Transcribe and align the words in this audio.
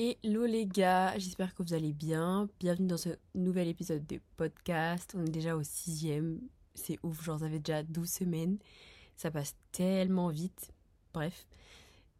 Hello 0.00 0.46
les 0.46 0.64
gars, 0.64 1.18
j'espère 1.18 1.56
que 1.56 1.62
vous 1.64 1.74
allez 1.74 1.92
bien. 1.92 2.48
Bienvenue 2.60 2.86
dans 2.86 2.96
ce 2.96 3.08
nouvel 3.34 3.66
épisode 3.66 4.06
de 4.06 4.20
podcast. 4.36 5.16
On 5.18 5.26
est 5.26 5.30
déjà 5.30 5.56
au 5.56 5.64
sixième. 5.64 6.38
C'est 6.76 7.00
ouf, 7.02 7.24
j'en 7.24 7.42
avais 7.42 7.58
déjà 7.58 7.82
12 7.82 8.08
semaines. 8.08 8.58
Ça 9.16 9.32
passe 9.32 9.56
tellement 9.72 10.28
vite. 10.28 10.70
Bref. 11.12 11.48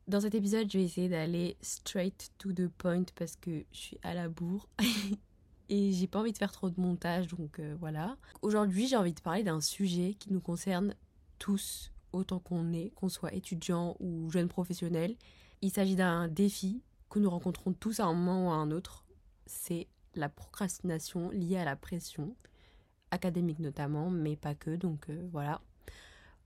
Dans 0.09 0.21
cet 0.21 0.35
épisode, 0.35 0.69
je 0.69 0.79
vais 0.79 0.85
essayer 0.87 1.09
d'aller 1.09 1.56
straight 1.61 2.33
to 2.38 2.53
the 2.53 2.67
point 2.67 3.04
parce 3.14 3.37
que 3.37 3.64
je 3.71 3.79
suis 3.79 3.99
à 4.03 4.13
la 4.13 4.29
bourre. 4.29 4.69
et 5.69 5.93
j'ai 5.93 6.09
pas 6.09 6.19
envie 6.19 6.33
de 6.33 6.39
faire 6.39 6.51
trop 6.51 6.71
de 6.71 6.81
montage, 6.81 7.29
donc 7.29 7.61
euh, 7.61 7.77
voilà. 7.79 8.17
Aujourd'hui, 8.43 8.89
j'ai 8.89 8.97
envie 8.97 9.15
de 9.15 9.21
parler 9.21 9.45
d'un 9.45 9.61
sujet 9.61 10.17
qui 10.19 10.33
nous 10.33 10.41
concerne 10.41 10.97
tous, 11.39 11.93
autant 12.13 12.41
qu'on 12.41 12.73
est, 12.73 12.91
qu'on 12.97 13.09
soit 13.09 13.35
étudiant 13.35 13.97
ou 14.01 14.33
jeune 14.33 14.49
professionnel. 14.49 15.15
Il 15.63 15.71
s'agit 15.71 15.95
d'un 15.95 16.27
défi 16.27 16.83
que 17.09 17.18
nous 17.18 17.30
rencontrons 17.30 17.72
tous 17.72 18.00
à 18.00 18.04
un 18.04 18.12
moment 18.12 18.48
ou 18.48 18.50
à 18.50 18.56
un 18.56 18.70
autre, 18.70 19.06
c'est 19.46 19.89
la 20.14 20.29
procrastination 20.29 21.30
liée 21.30 21.57
à 21.57 21.64
la 21.64 21.76
pression, 21.76 22.35
académique 23.11 23.61
notamment, 23.61 24.11
mais 24.11 24.36
pas 24.36 24.54
que, 24.54 24.76
donc 24.76 25.08
euh, 25.11 25.29
voilà. 25.32 25.61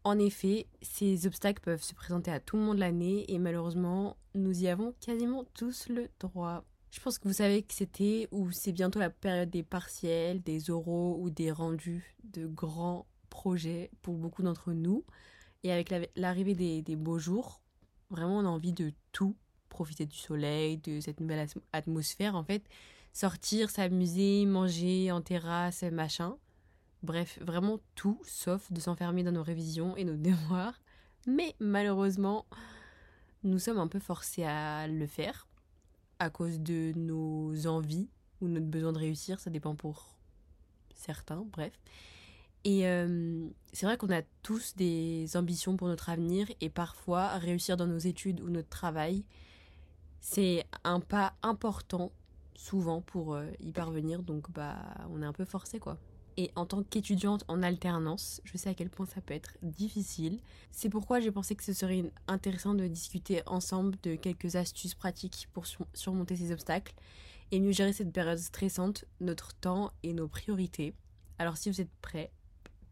En 0.04 0.18
effet, 0.18 0.66
ces 0.80 1.26
obstacles 1.26 1.62
peuvent 1.62 1.82
se 1.82 1.94
présenter 1.94 2.30
à 2.30 2.40
tout 2.40 2.56
le 2.56 2.62
monde 2.62 2.78
l'année 2.78 3.30
et 3.32 3.38
malheureusement, 3.38 4.16
nous 4.34 4.62
y 4.62 4.68
avons 4.68 4.94
quasiment 5.00 5.44
tous 5.54 5.88
le 5.88 6.08
droit. 6.18 6.64
Je 6.90 7.00
pense 7.00 7.18
que 7.18 7.28
vous 7.28 7.34
savez 7.34 7.62
que 7.62 7.72
c'était 7.72 8.28
ou 8.32 8.50
c'est 8.50 8.72
bientôt 8.72 8.98
la 8.98 9.10
période 9.10 9.48
des 9.48 9.62
partiels, 9.62 10.42
des 10.42 10.70
oraux 10.70 11.16
ou 11.20 11.30
des 11.30 11.52
rendus 11.52 12.16
de 12.24 12.46
grands 12.46 13.06
projets 13.30 13.90
pour 14.02 14.16
beaucoup 14.18 14.42
d'entre 14.42 14.72
nous. 14.72 15.04
Et 15.62 15.70
avec 15.70 15.94
l'arrivée 16.16 16.54
des, 16.54 16.82
des 16.82 16.96
beaux 16.96 17.18
jours, 17.18 17.62
vraiment 18.10 18.38
on 18.38 18.44
a 18.44 18.48
envie 18.48 18.72
de 18.72 18.92
tout 19.12 19.36
profiter 19.72 20.06
du 20.06 20.16
soleil, 20.16 20.78
de 20.78 21.00
cette 21.00 21.18
nouvelle 21.20 21.48
atmosphère 21.72 22.36
en 22.36 22.44
fait. 22.44 22.62
Sortir, 23.12 23.70
s'amuser, 23.70 24.46
manger 24.46 25.10
en 25.10 25.20
terrasse, 25.20 25.82
machin. 25.82 26.36
Bref, 27.02 27.38
vraiment 27.42 27.80
tout 27.94 28.20
sauf 28.24 28.70
de 28.70 28.80
s'enfermer 28.80 29.24
dans 29.24 29.32
nos 29.32 29.42
révisions 29.42 29.96
et 29.96 30.04
nos 30.04 30.16
devoirs. 30.30 30.80
Mais 31.26 31.54
malheureusement, 31.58 32.46
nous 33.42 33.58
sommes 33.58 33.78
un 33.78 33.88
peu 33.88 33.98
forcés 33.98 34.44
à 34.44 34.86
le 34.86 35.06
faire 35.06 35.46
à 36.18 36.30
cause 36.30 36.60
de 36.60 36.92
nos 36.94 37.66
envies 37.66 38.08
ou 38.40 38.48
notre 38.48 38.66
besoin 38.66 38.92
de 38.92 38.98
réussir, 38.98 39.40
ça 39.40 39.50
dépend 39.50 39.74
pour 39.74 40.16
certains, 40.94 41.44
bref. 41.52 41.72
Et 42.64 42.86
euh, 42.86 43.48
c'est 43.72 43.86
vrai 43.86 43.96
qu'on 43.96 44.12
a 44.12 44.22
tous 44.42 44.76
des 44.76 45.36
ambitions 45.36 45.76
pour 45.76 45.88
notre 45.88 46.10
avenir 46.10 46.46
et 46.60 46.68
parfois 46.68 47.38
réussir 47.38 47.76
dans 47.76 47.88
nos 47.88 47.98
études 47.98 48.40
ou 48.40 48.50
notre 48.50 48.68
travail, 48.68 49.24
c'est 50.22 50.64
un 50.84 51.00
pas 51.00 51.34
important 51.42 52.12
souvent 52.54 53.02
pour 53.02 53.34
euh, 53.34 53.50
y 53.60 53.72
parvenir, 53.72 54.22
donc 54.22 54.50
bah 54.52 54.78
on 55.10 55.20
est 55.20 55.26
un 55.26 55.32
peu 55.32 55.44
forcé 55.44 55.80
quoi. 55.80 55.98
Et 56.38 56.50
en 56.54 56.64
tant 56.64 56.82
qu'étudiante 56.82 57.44
en 57.48 57.62
alternance, 57.62 58.40
je 58.44 58.56
sais 58.56 58.70
à 58.70 58.74
quel 58.74 58.88
point 58.88 59.04
ça 59.04 59.20
peut 59.20 59.34
être 59.34 59.58
difficile. 59.60 60.40
C'est 60.70 60.88
pourquoi 60.88 61.20
j'ai 61.20 61.30
pensé 61.30 61.54
que 61.54 61.64
ce 61.64 61.74
serait 61.74 62.10
intéressant 62.26 62.72
de 62.72 62.86
discuter 62.86 63.42
ensemble 63.46 63.96
de 64.02 64.14
quelques 64.14 64.56
astuces 64.56 64.94
pratiques 64.94 65.48
pour 65.52 65.66
surmonter 65.92 66.36
ces 66.36 66.52
obstacles 66.52 66.94
et 67.50 67.60
mieux 67.60 67.72
gérer 67.72 67.92
cette 67.92 68.12
période 68.12 68.38
stressante, 68.38 69.04
notre 69.20 69.52
temps 69.54 69.92
et 70.02 70.14
nos 70.14 70.28
priorités. 70.28 70.94
Alors 71.38 71.58
si 71.58 71.68
vous 71.68 71.80
êtes 71.82 71.92
prêts, 72.00 72.30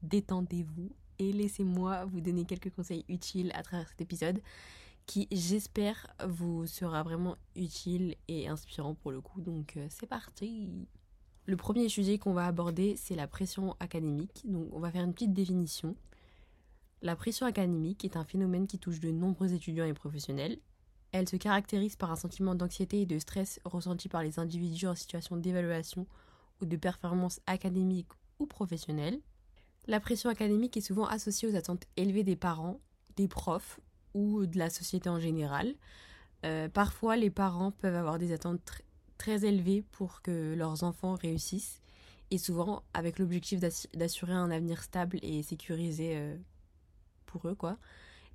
détendez-vous 0.03 0.91
et 1.21 1.33
laissez-moi 1.33 2.05
vous 2.07 2.21
donner 2.21 2.45
quelques 2.45 2.75
conseils 2.75 3.05
utiles 3.09 3.53
à 3.55 3.63
travers 3.63 3.89
cet 3.89 4.03
épisode 4.03 4.41
qui 5.11 5.27
j'espère 5.33 6.07
vous 6.25 6.69
sera 6.69 7.03
vraiment 7.03 7.37
utile 7.57 8.15
et 8.29 8.47
inspirant 8.47 8.95
pour 8.95 9.11
le 9.11 9.21
coup. 9.21 9.41
Donc 9.41 9.77
euh, 9.77 9.89
c'est 9.91 10.07
parti 10.07 10.71
Le 11.47 11.57
premier 11.57 11.89
sujet 11.89 12.17
qu'on 12.17 12.33
va 12.33 12.47
aborder 12.47 12.95
c'est 12.95 13.17
la 13.17 13.27
pression 13.27 13.75
académique. 13.81 14.43
Donc 14.45 14.69
on 14.73 14.79
va 14.79 14.93
faire 14.93 15.03
une 15.03 15.13
petite 15.13 15.33
définition. 15.33 15.97
La 17.03 17.17
pression 17.17 17.45
académique 17.45 18.05
est 18.05 18.17
un 18.17 18.25
phénomène 18.25 18.69
qui 18.69 18.79
touche 18.79 19.01
de 19.01 19.11
nombreux 19.11 19.53
étudiants 19.53 19.85
et 19.85 19.95
professionnels. 19.95 20.61
Elle 21.11 21.29
se 21.29 21.35
caractérise 21.35 21.97
par 21.97 22.13
un 22.13 22.17
sentiment 22.17 22.55
d'anxiété 22.55 23.01
et 23.01 23.07
de 23.07 23.19
stress 23.19 23.59
ressenti 23.65 24.09
par 24.09 24.23
les 24.23 24.39
individus 24.39 24.87
en 24.87 24.95
situation 24.95 25.37
d'évaluation 25.37 26.07
ou 26.61 26.67
de 26.67 26.77
performance 26.77 27.41
académique 27.49 28.11
ou 28.39 28.47
professionnelle. 28.47 29.19
La 29.89 29.99
pression 29.99 30.31
académique 30.31 30.77
est 30.77 30.83
souvent 30.83 31.07
associée 31.07 31.49
aux 31.49 31.57
attentes 31.57 31.89
élevées 31.97 32.23
des 32.23 32.37
parents, 32.37 32.79
des 33.17 33.27
profs 33.27 33.81
ou 34.15 34.47
de 34.47 34.59
la 34.59 34.71
société 34.71 35.09
en 35.09 35.21
général. 35.21 35.75
Euh, 36.45 36.69
parfois, 36.69 37.17
les 37.17 37.31
parents 37.31 37.71
peuvent 37.71 37.95
avoir 37.95 38.19
des 38.19 38.33
attentes 38.33 38.83
très 39.19 39.45
élevées 39.45 39.85
pour 39.93 40.23
que 40.23 40.55
leurs 40.55 40.83
enfants 40.83 41.15
réussissent, 41.15 41.83
et 42.31 42.39
souvent 42.39 42.83
avec 42.95 43.19
l'objectif 43.19 43.61
d'assurer 43.95 44.33
un 44.33 44.51
avenir 44.51 44.83
stable 44.83 45.19
et 45.23 45.43
sécurisé 45.43 46.17
euh, 46.17 46.37
pour 47.27 47.47
eux, 47.49 47.55
quoi. 47.55 47.77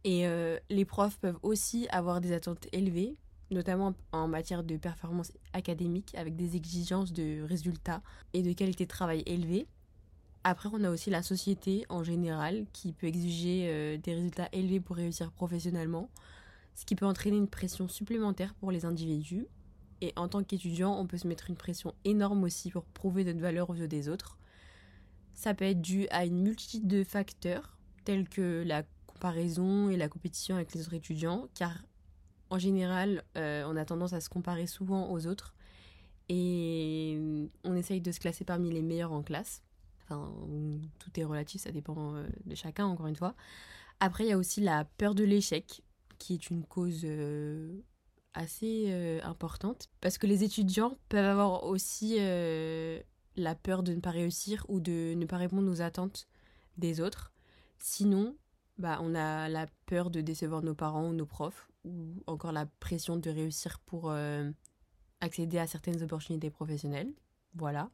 Et 0.03 0.28
euh, 0.28 0.59
les 0.69 0.86
profs 0.86 1.18
peuvent 1.18 1.40
aussi 1.41 1.88
avoir 1.90 2.22
des 2.22 2.31
attentes 2.31 2.68
élevées, 2.72 3.16
notamment 3.50 3.96
en 4.12 4.28
matière 4.28 4.63
de 4.63 4.78
performance 4.78 5.31
académique, 5.53 6.13
avec 6.16 6.36
des 6.36 6.56
exigences 6.56 7.12
de 7.12 7.42
résultats 7.42 8.03
et 8.34 8.44
de 8.44 8.53
qualité 8.53 8.86
de 8.86 8.90
travail 8.90 9.24
élevées. 9.25 9.68
Après, 10.47 10.69
on 10.72 10.83
a 10.83 10.91
aussi 10.91 11.09
la 11.09 11.23
société 11.23 11.88
en 11.89 12.03
général 12.03 12.67
qui 12.72 12.94
peut 12.94 13.07
exiger 13.07 13.66
euh, 13.67 13.97
des 13.97 14.13
résultats 14.13 14.47
élevés 14.51 14.79
pour 14.79 14.95
réussir 14.95 15.31
professionnellement, 15.31 16.07
ce 16.75 16.85
qui 16.85 16.94
peut 16.94 17.07
entraîner 17.07 17.38
une 17.38 17.47
pression 17.47 17.88
supplémentaire 17.88 18.53
pour 18.53 18.72
les 18.72 18.85
individus. 18.85 19.47
Et 20.01 20.13
en 20.16 20.28
tant 20.28 20.44
qu'étudiant, 20.44 20.95
on 21.00 21.07
peut 21.07 21.17
se 21.17 21.28
mettre 21.28 21.50
une 21.50 21.56
pression 21.56 21.95
énorme 22.03 22.44
aussi 22.44 22.69
pour 22.69 22.85
prouver 22.85 23.23
notre 23.23 23.39
valeur 23.39 23.72
aux 23.72 23.73
yeux 23.73 23.88
des 23.88 24.07
autres. 24.07 24.38
Ça 25.33 25.56
peut 25.56 25.66
être 25.66 25.81
dû 25.81 26.07
à 26.11 26.25
une 26.25 26.44
multitude 26.44 26.85
de 26.85 27.03
facteurs, 27.03 27.75
tels 28.03 28.29
que 28.29 28.63
la 28.67 28.83
comparaison 29.07 29.89
et 29.89 29.97
la 29.97 30.09
compétition 30.09 30.57
avec 30.57 30.75
les 30.75 30.81
autres 30.81 30.94
étudiants, 30.94 31.47
car 31.56 31.73
en 32.51 32.59
général, 32.59 33.23
euh, 33.35 33.63
on 33.66 33.75
a 33.75 33.83
tendance 33.83 34.13
à 34.13 34.22
se 34.22 34.29
comparer 34.29 34.67
souvent 34.67 35.09
aux 35.12 35.25
autres 35.25 35.56
et 36.29 37.17
on 37.63 37.75
essaye 37.75 38.00
de 38.00 38.12
se 38.12 38.19
classer 38.19 38.45
parmi 38.45 38.69
les 38.69 38.83
meilleurs 38.83 39.12
en 39.12 39.23
classe. 39.23 39.64
Enfin, 40.05 40.31
tout 40.99 41.19
est 41.19 41.23
relatif, 41.23 41.61
ça 41.61 41.71
dépend 41.71 42.16
euh, 42.16 42.27
de 42.45 42.55
chacun, 42.55 42.85
encore 42.85 43.07
une 43.07 43.16
fois. 43.16 43.35
Après, 43.99 44.25
il 44.25 44.29
y 44.29 44.33
a 44.33 44.38
aussi 44.38 44.61
la 44.61 44.85
peur 44.85 45.16
de 45.16 45.23
l'échec, 45.23 45.81
qui 46.19 46.35
est 46.35 46.49
une 46.49 46.63
cause 46.63 47.01
euh, 47.05 47.81
assez 48.33 48.85
euh, 48.89 49.19
importante. 49.23 49.89
Parce 50.01 50.17
que 50.17 50.27
les 50.27 50.44
étudiants 50.44 50.97
peuvent 51.09 51.25
avoir 51.25 51.63
aussi 51.63 52.17
la 52.17 53.55
peur 53.55 53.83
de 53.83 53.94
ne 53.94 53.99
pas 53.99 54.11
réussir 54.11 54.65
ou 54.69 54.79
de 54.79 55.13
ne 55.15 55.25
pas 55.25 55.38
répondre 55.38 55.69
aux 55.69 55.81
attentes 55.81 56.27
des 56.77 57.01
autres. 57.01 57.33
Sinon, 57.79 58.35
bah, 58.77 58.99
on 59.01 59.15
a 59.15 59.49
la 59.49 59.65
peur 59.88 60.09
de 60.11 60.21
décevoir 60.21 60.61
nos 60.61 60.75
parents 60.75 61.07
ou 61.07 61.13
nos 61.13 61.25
profs, 61.25 61.69
ou 61.83 62.23
encore 62.27 62.51
la 62.51 62.65
pression 62.65 63.17
de 63.17 63.29
réussir 63.29 63.79
pour 63.79 64.13
accéder 65.21 65.57
à 65.57 65.67
certaines 65.67 66.03
opportunités 66.03 66.51
professionnelles. 66.51 67.11
Voilà. 67.55 67.89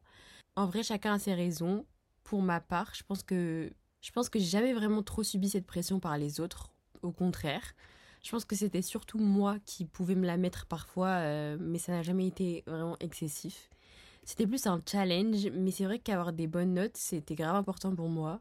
En 0.56 0.66
vrai, 0.66 0.82
chacun 0.82 1.14
a 1.14 1.18
ses 1.18 1.34
raisons 1.34 1.86
pour 2.24 2.42
ma 2.42 2.60
part, 2.60 2.94
je 2.94 3.02
pense 3.02 3.22
que 3.22 3.72
je 4.00 4.10
pense 4.10 4.28
que 4.28 4.38
j'ai 4.38 4.46
jamais 4.46 4.72
vraiment 4.72 5.02
trop 5.02 5.22
subi 5.22 5.48
cette 5.48 5.66
pression 5.66 6.00
par 6.00 6.18
les 6.18 6.40
autres. 6.40 6.72
Au 7.02 7.12
contraire, 7.12 7.74
je 8.22 8.30
pense 8.30 8.44
que 8.44 8.56
c'était 8.56 8.82
surtout 8.82 9.18
moi 9.18 9.58
qui 9.64 9.84
pouvais 9.84 10.14
me 10.14 10.26
la 10.26 10.36
mettre 10.36 10.66
parfois, 10.66 11.08
euh, 11.08 11.56
mais 11.60 11.78
ça 11.78 11.92
n'a 11.92 12.02
jamais 12.02 12.26
été 12.26 12.64
vraiment 12.66 12.96
excessif. 13.00 13.70
C'était 14.24 14.46
plus 14.46 14.66
un 14.66 14.80
challenge, 14.88 15.48
mais 15.52 15.70
c'est 15.70 15.84
vrai 15.84 15.98
qu'avoir 15.98 16.32
des 16.32 16.46
bonnes 16.46 16.74
notes, 16.74 16.96
c'était 16.96 17.34
grave 17.34 17.56
important 17.56 17.94
pour 17.94 18.08
moi. 18.08 18.40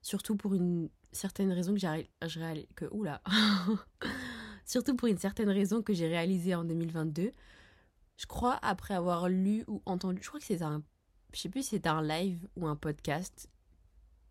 Surtout 0.00 0.36
pour 0.36 0.54
une 0.54 0.88
certaine 1.12 1.52
raison 1.52 1.74
que 1.74 1.80
j'ai 1.80 2.08
que 2.74 2.86
oula. 2.90 3.20
surtout 4.64 4.94
pour 4.96 5.08
une 5.08 5.18
certaine 5.18 5.50
raison 5.50 5.82
que 5.82 5.92
j'ai 5.92 6.08
réalisée 6.08 6.54
en 6.54 6.64
2022. 6.64 7.32
Je 8.16 8.26
crois 8.26 8.58
après 8.62 8.94
avoir 8.94 9.28
lu 9.28 9.64
ou 9.68 9.82
entendu, 9.86 10.20
je 10.22 10.28
crois 10.28 10.40
que 10.40 10.46
c'est 10.46 10.62
un 10.62 10.82
je 11.32 11.40
sais 11.40 11.48
plus 11.48 11.62
si 11.62 11.70
c'était 11.70 11.88
un 11.88 12.02
live 12.02 12.46
ou 12.56 12.66
un 12.66 12.76
podcast, 12.76 13.48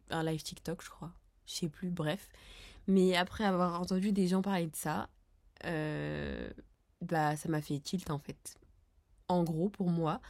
un 0.10 0.24
live 0.24 0.42
TikTok, 0.42 0.84
je 0.84 0.90
crois. 0.90 1.14
Je 1.46 1.54
sais 1.54 1.70
plus, 1.70 1.90
bref. 1.90 2.30
Mais 2.88 3.16
après 3.16 3.44
avoir 3.44 3.80
entendu 3.82 4.12
des 4.12 4.28
gens 4.28 4.42
parler 4.42 4.68
de 4.68 4.76
ça, 4.76 5.10
euh, 5.66 6.50
bah 7.02 7.36
ça 7.36 7.50
m'a 7.50 7.62
fait 7.62 7.80
tilt 7.80 8.10
en 8.10 8.20
fait. 8.20 8.58
En 9.28 9.44
gros, 9.44 9.70
pour 9.70 9.90
moi, 9.90 10.22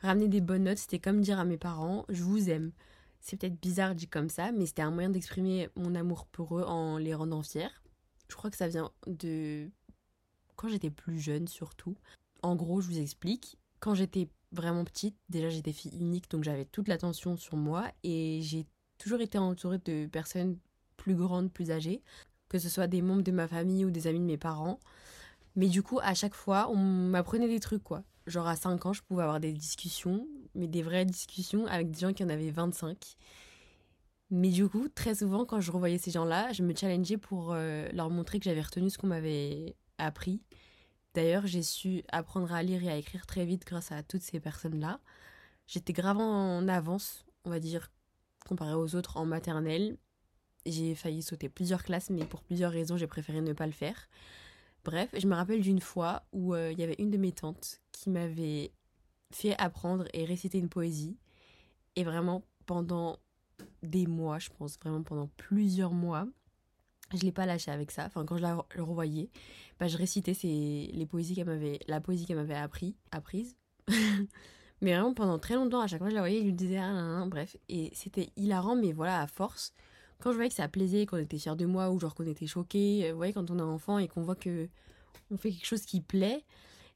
ramener 0.00 0.28
des 0.28 0.40
bonnes 0.40 0.64
notes, 0.64 0.78
c'était 0.78 0.98
comme 0.98 1.20
dire 1.20 1.38
à 1.38 1.44
mes 1.44 1.58
parents, 1.58 2.04
je 2.08 2.22
vous 2.22 2.50
aime. 2.50 2.72
C'est 3.20 3.36
peut-être 3.36 3.60
bizarre 3.60 3.94
dit 3.94 4.08
comme 4.08 4.30
ça, 4.30 4.50
mais 4.50 4.66
c'était 4.66 4.82
un 4.82 4.90
moyen 4.90 5.10
d'exprimer 5.10 5.68
mon 5.76 5.94
amour 5.94 6.26
pour 6.26 6.58
eux 6.58 6.64
en 6.64 6.98
les 6.98 7.14
rendant 7.14 7.42
fiers. 7.42 7.68
Je 8.28 8.34
crois 8.34 8.50
que 8.50 8.56
ça 8.56 8.68
vient 8.68 8.90
de 9.06 9.70
quand 10.56 10.68
j'étais 10.68 10.90
plus 10.90 11.18
jeune 11.18 11.48
surtout. 11.48 11.96
En 12.42 12.56
gros, 12.56 12.80
je 12.80 12.88
vous 12.88 12.98
explique. 12.98 13.58
Quand 13.80 13.94
j'étais 13.94 14.28
vraiment 14.52 14.84
petite, 14.84 15.16
déjà 15.28 15.48
j'étais 15.48 15.72
fille 15.72 15.96
unique, 15.98 16.30
donc 16.30 16.44
j'avais 16.44 16.64
toute 16.64 16.88
l'attention 16.88 17.36
sur 17.36 17.56
moi 17.56 17.84
et 18.02 18.40
j'ai 18.42 18.66
toujours 18.98 19.20
été 19.20 19.38
entourée 19.38 19.78
de 19.78 20.06
personnes 20.06 20.58
plus 20.96 21.14
grandes, 21.14 21.52
plus 21.52 21.70
âgées, 21.70 22.02
que 22.48 22.58
ce 22.58 22.68
soit 22.68 22.86
des 22.86 23.02
membres 23.02 23.22
de 23.22 23.32
ma 23.32 23.48
famille 23.48 23.84
ou 23.84 23.90
des 23.90 24.06
amis 24.06 24.18
de 24.18 24.24
mes 24.24 24.36
parents. 24.36 24.78
Mais 25.56 25.68
du 25.68 25.82
coup, 25.82 25.98
à 26.02 26.14
chaque 26.14 26.34
fois, 26.34 26.68
on 26.70 26.76
m'apprenait 26.76 27.48
des 27.48 27.60
trucs, 27.60 27.82
quoi. 27.82 28.02
Genre 28.26 28.46
à 28.46 28.56
5 28.56 28.86
ans, 28.86 28.92
je 28.92 29.02
pouvais 29.02 29.22
avoir 29.22 29.40
des 29.40 29.52
discussions, 29.52 30.26
mais 30.54 30.68
des 30.68 30.82
vraies 30.82 31.04
discussions 31.04 31.66
avec 31.66 31.90
des 31.90 32.00
gens 32.00 32.12
qui 32.12 32.22
en 32.22 32.28
avaient 32.28 32.50
25. 32.50 33.16
Mais 34.30 34.50
du 34.50 34.68
coup, 34.68 34.88
très 34.88 35.16
souvent, 35.16 35.44
quand 35.44 35.60
je 35.60 35.72
revoyais 35.72 35.98
ces 35.98 36.12
gens-là, 36.12 36.52
je 36.52 36.62
me 36.62 36.74
challengeais 36.74 37.16
pour 37.16 37.52
euh, 37.52 37.88
leur 37.92 38.10
montrer 38.10 38.38
que 38.38 38.44
j'avais 38.44 38.60
retenu 38.60 38.88
ce 38.88 38.98
qu'on 38.98 39.08
m'avait 39.08 39.74
appris. 39.98 40.40
D'ailleurs, 41.14 41.46
j'ai 41.46 41.62
su 41.62 42.04
apprendre 42.12 42.52
à 42.52 42.62
lire 42.62 42.82
et 42.84 42.88
à 42.90 42.96
écrire 42.96 43.26
très 43.26 43.44
vite 43.44 43.64
grâce 43.66 43.90
à 43.92 44.02
toutes 44.02 44.22
ces 44.22 44.40
personnes-là. 44.40 45.00
J'étais 45.66 45.92
grave 45.92 46.18
en 46.18 46.66
avance, 46.68 47.24
on 47.44 47.50
va 47.50 47.60
dire, 47.60 47.90
comparé 48.46 48.74
aux 48.74 48.94
autres 48.94 49.16
en 49.16 49.26
maternelle. 49.26 49.96
J'ai 50.66 50.94
failli 50.94 51.22
sauter 51.22 51.48
plusieurs 51.48 51.82
classes, 51.82 52.10
mais 52.10 52.24
pour 52.24 52.42
plusieurs 52.42 52.72
raisons, 52.72 52.96
j'ai 52.96 53.06
préféré 53.06 53.40
ne 53.40 53.52
pas 53.52 53.66
le 53.66 53.72
faire. 53.72 54.08
Bref, 54.84 55.10
je 55.16 55.26
me 55.26 55.34
rappelle 55.34 55.60
d'une 55.60 55.80
fois 55.80 56.22
où 56.32 56.54
euh, 56.54 56.72
il 56.72 56.78
y 56.78 56.82
avait 56.82 56.96
une 56.98 57.10
de 57.10 57.18
mes 57.18 57.32
tantes 57.32 57.80
qui 57.92 58.10
m'avait 58.10 58.72
fait 59.30 59.56
apprendre 59.58 60.06
et 60.12 60.24
réciter 60.24 60.58
une 60.58 60.68
poésie. 60.68 61.16
Et 61.96 62.04
vraiment, 62.04 62.42
pendant 62.66 63.18
des 63.82 64.06
mois, 64.06 64.38
je 64.38 64.48
pense 64.50 64.78
vraiment 64.78 65.02
pendant 65.02 65.28
plusieurs 65.36 65.92
mois, 65.92 66.26
je 67.18 67.24
l'ai 67.24 67.32
pas 67.32 67.46
lâché 67.46 67.70
avec 67.70 67.90
ça. 67.90 68.06
Enfin, 68.06 68.24
quand 68.24 68.36
je 68.36 68.42
la 68.42 68.64
revoyais, 68.78 69.30
bah, 69.78 69.88
je 69.88 69.96
récitais 69.96 70.36
les 70.42 71.06
poésies 71.06 71.34
qu'elle 71.34 71.46
m'avait, 71.46 71.78
la 71.88 72.00
poésie 72.00 72.26
qu'elle 72.26 72.36
m'avait 72.36 72.54
appris, 72.54 72.96
apprise. 73.10 73.56
mais 74.80 74.92
vraiment 74.92 75.14
pendant 75.14 75.38
très 75.38 75.54
longtemps, 75.54 75.80
à 75.80 75.86
chaque 75.86 75.98
fois 75.98 76.08
que 76.08 76.12
je 76.12 76.16
la 76.16 76.22
voyais, 76.22 76.40
je 76.40 76.44
lui 76.44 76.52
disais 76.52 76.78
ah, 76.78 77.24
bref. 77.26 77.56
Et 77.68 77.90
c'était 77.94 78.30
hilarant, 78.36 78.76
mais 78.76 78.92
voilà, 78.92 79.20
à 79.20 79.26
force, 79.26 79.72
quand 80.20 80.30
je 80.30 80.36
voyais 80.36 80.50
que 80.50 80.56
ça 80.56 80.68
plaisait, 80.68 81.06
qu'on 81.06 81.18
était 81.18 81.38
fier 81.38 81.56
de 81.56 81.66
moi 81.66 81.90
ou 81.90 81.98
genre 81.98 82.14
qu'on 82.14 82.26
était 82.26 82.46
choqué, 82.46 83.06
euh, 83.06 83.10
vous 83.12 83.16
voyez, 83.16 83.32
quand 83.32 83.50
on 83.50 83.58
est 83.58 83.62
enfant 83.62 83.98
et 83.98 84.08
qu'on 84.08 84.22
voit 84.22 84.36
que 84.36 84.68
on 85.30 85.36
fait 85.36 85.50
quelque 85.52 85.66
chose 85.66 85.82
qui 85.82 86.00
plaît, 86.00 86.44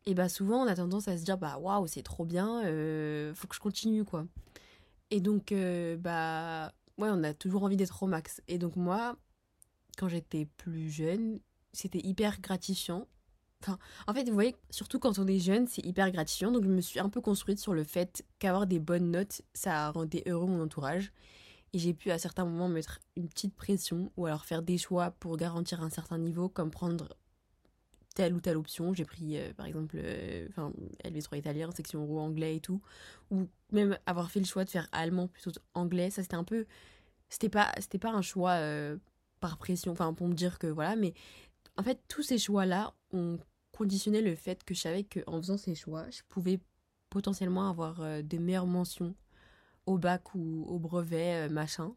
et 0.07 0.15
bah 0.15 0.29
souvent 0.29 0.63
on 0.65 0.67
a 0.67 0.75
tendance 0.75 1.09
à 1.09 1.17
se 1.17 1.25
dire 1.25 1.39
bah 1.39 1.59
waouh, 1.59 1.87
c'est 1.87 2.03
trop 2.03 2.25
bien, 2.25 2.65
euh, 2.65 3.33
faut 3.35 3.47
que 3.47 3.55
je 3.55 3.61
continue 3.61 4.05
quoi. 4.05 4.27
Et 5.11 5.21
donc, 5.21 5.53
euh, 5.53 5.97
bah, 5.97 6.73
ouais, 6.99 7.09
on 7.11 7.23
a 7.23 7.35
toujours 7.35 7.63
envie 7.63 7.77
d'être 7.77 8.03
au 8.03 8.07
max. 8.07 8.43
Et 8.49 8.59
donc, 8.59 8.77
moi, 8.77 9.17
quand 9.97 10.09
j'étais 10.09 10.47
plus 10.57 10.91
jeune, 10.91 11.41
c'était 11.73 12.01
hyper 12.01 12.41
gratifiant. 12.41 13.07
Enfin, 13.63 13.79
en 14.07 14.13
fait, 14.13 14.25
vous 14.25 14.35
voyez, 14.35 14.57
surtout 14.71 14.99
quand 14.99 15.19
on 15.19 15.27
est 15.27 15.39
jeune, 15.39 15.67
c'est 15.67 15.85
hyper 15.85 16.11
gratifiant. 16.11 16.53
Donc, 16.53 16.65
je 16.65 16.69
me 16.69 16.81
suis 16.81 17.01
un 17.01 17.09
peu 17.09 17.21
construite 17.21 17.59
sur 17.59 17.73
le 17.73 17.85
fait 17.85 18.25
qu'avoir 18.39 18.67
des 18.67 18.79
bonnes 18.79 19.11
notes, 19.11 19.43
ça 19.55 19.91
rendait 19.91 20.23
heureux 20.27 20.47
mon 20.47 20.63
entourage. 20.63 21.13
Et 21.73 21.79
j'ai 21.79 21.95
pu 21.95 22.11
à 22.11 22.19
certains 22.19 22.45
moments 22.45 22.69
mettre 22.69 23.01
une 23.17 23.29
petite 23.29 23.55
pression 23.55 24.13
ou 24.17 24.27
alors 24.27 24.45
faire 24.45 24.63
des 24.63 24.79
choix 24.79 25.11
pour 25.13 25.37
garantir 25.37 25.83
un 25.83 25.91
certain 25.91 26.19
niveau, 26.19 26.49
comme 26.49 26.71
prendre 26.71 27.09
telle 28.15 28.33
ou 28.33 28.41
telle 28.41 28.57
option. 28.57 28.95
J'ai 28.95 29.05
pris 29.05 29.39
euh, 29.39 29.53
par 29.55 29.67
exemple 29.67 29.97
euh, 29.99 30.47
enfin, 30.51 30.73
LV3 31.05 31.39
italien, 31.39 31.71
section 31.73 32.03
euro 32.03 32.21
anglais 32.21 32.57
et 32.57 32.61
tout. 32.61 32.81
Ou 33.31 33.49
même 33.73 33.99
avoir 34.07 34.31
fait 34.31 34.39
le 34.39 34.47
choix 34.47 34.65
de 34.65 34.71
faire 34.71 34.89
allemand 34.93 35.27
plutôt 35.27 35.51
anglais. 35.75 36.11
Ça 36.11 36.23
c'était 36.23 36.37
un 36.37 36.45
peu. 36.45 36.67
C'était 37.29 37.49
pas, 37.49 37.73
pas 38.01 38.13
un 38.13 38.23
choix 38.23 38.53
euh, 38.53 38.97
par 39.45 39.59
pression, 39.59 39.93
enfin 39.93 40.15
pour 40.15 40.27
me 40.27 40.33
dire 40.33 40.59
que 40.59 40.67
voilà, 40.67 40.97
mais 40.97 41.13
en 41.77 41.83
fait 41.83 42.01
tous 42.09 42.23
ces 42.23 42.39
choix-là 42.39 42.95
ont 43.13 43.39
conditionné 43.73 44.23
le 44.23 44.35
fait 44.35 44.65
que 44.65 44.73
je 44.73 44.81
savais 44.81 45.05
qu'en 45.05 45.37
faisant 45.37 45.59
ces 45.59 45.75
choix, 45.75 46.09
je 46.09 46.23
pouvais 46.31 46.61
potentiellement 47.11 47.69
avoir 47.69 48.23
des 48.23 48.39
meilleures 48.39 48.67
mentions 48.67 49.15
au 49.85 49.99
bac 49.99 50.35
ou 50.35 50.65
au 50.67 50.79
brevet, 50.79 51.51
machin. 51.51 51.95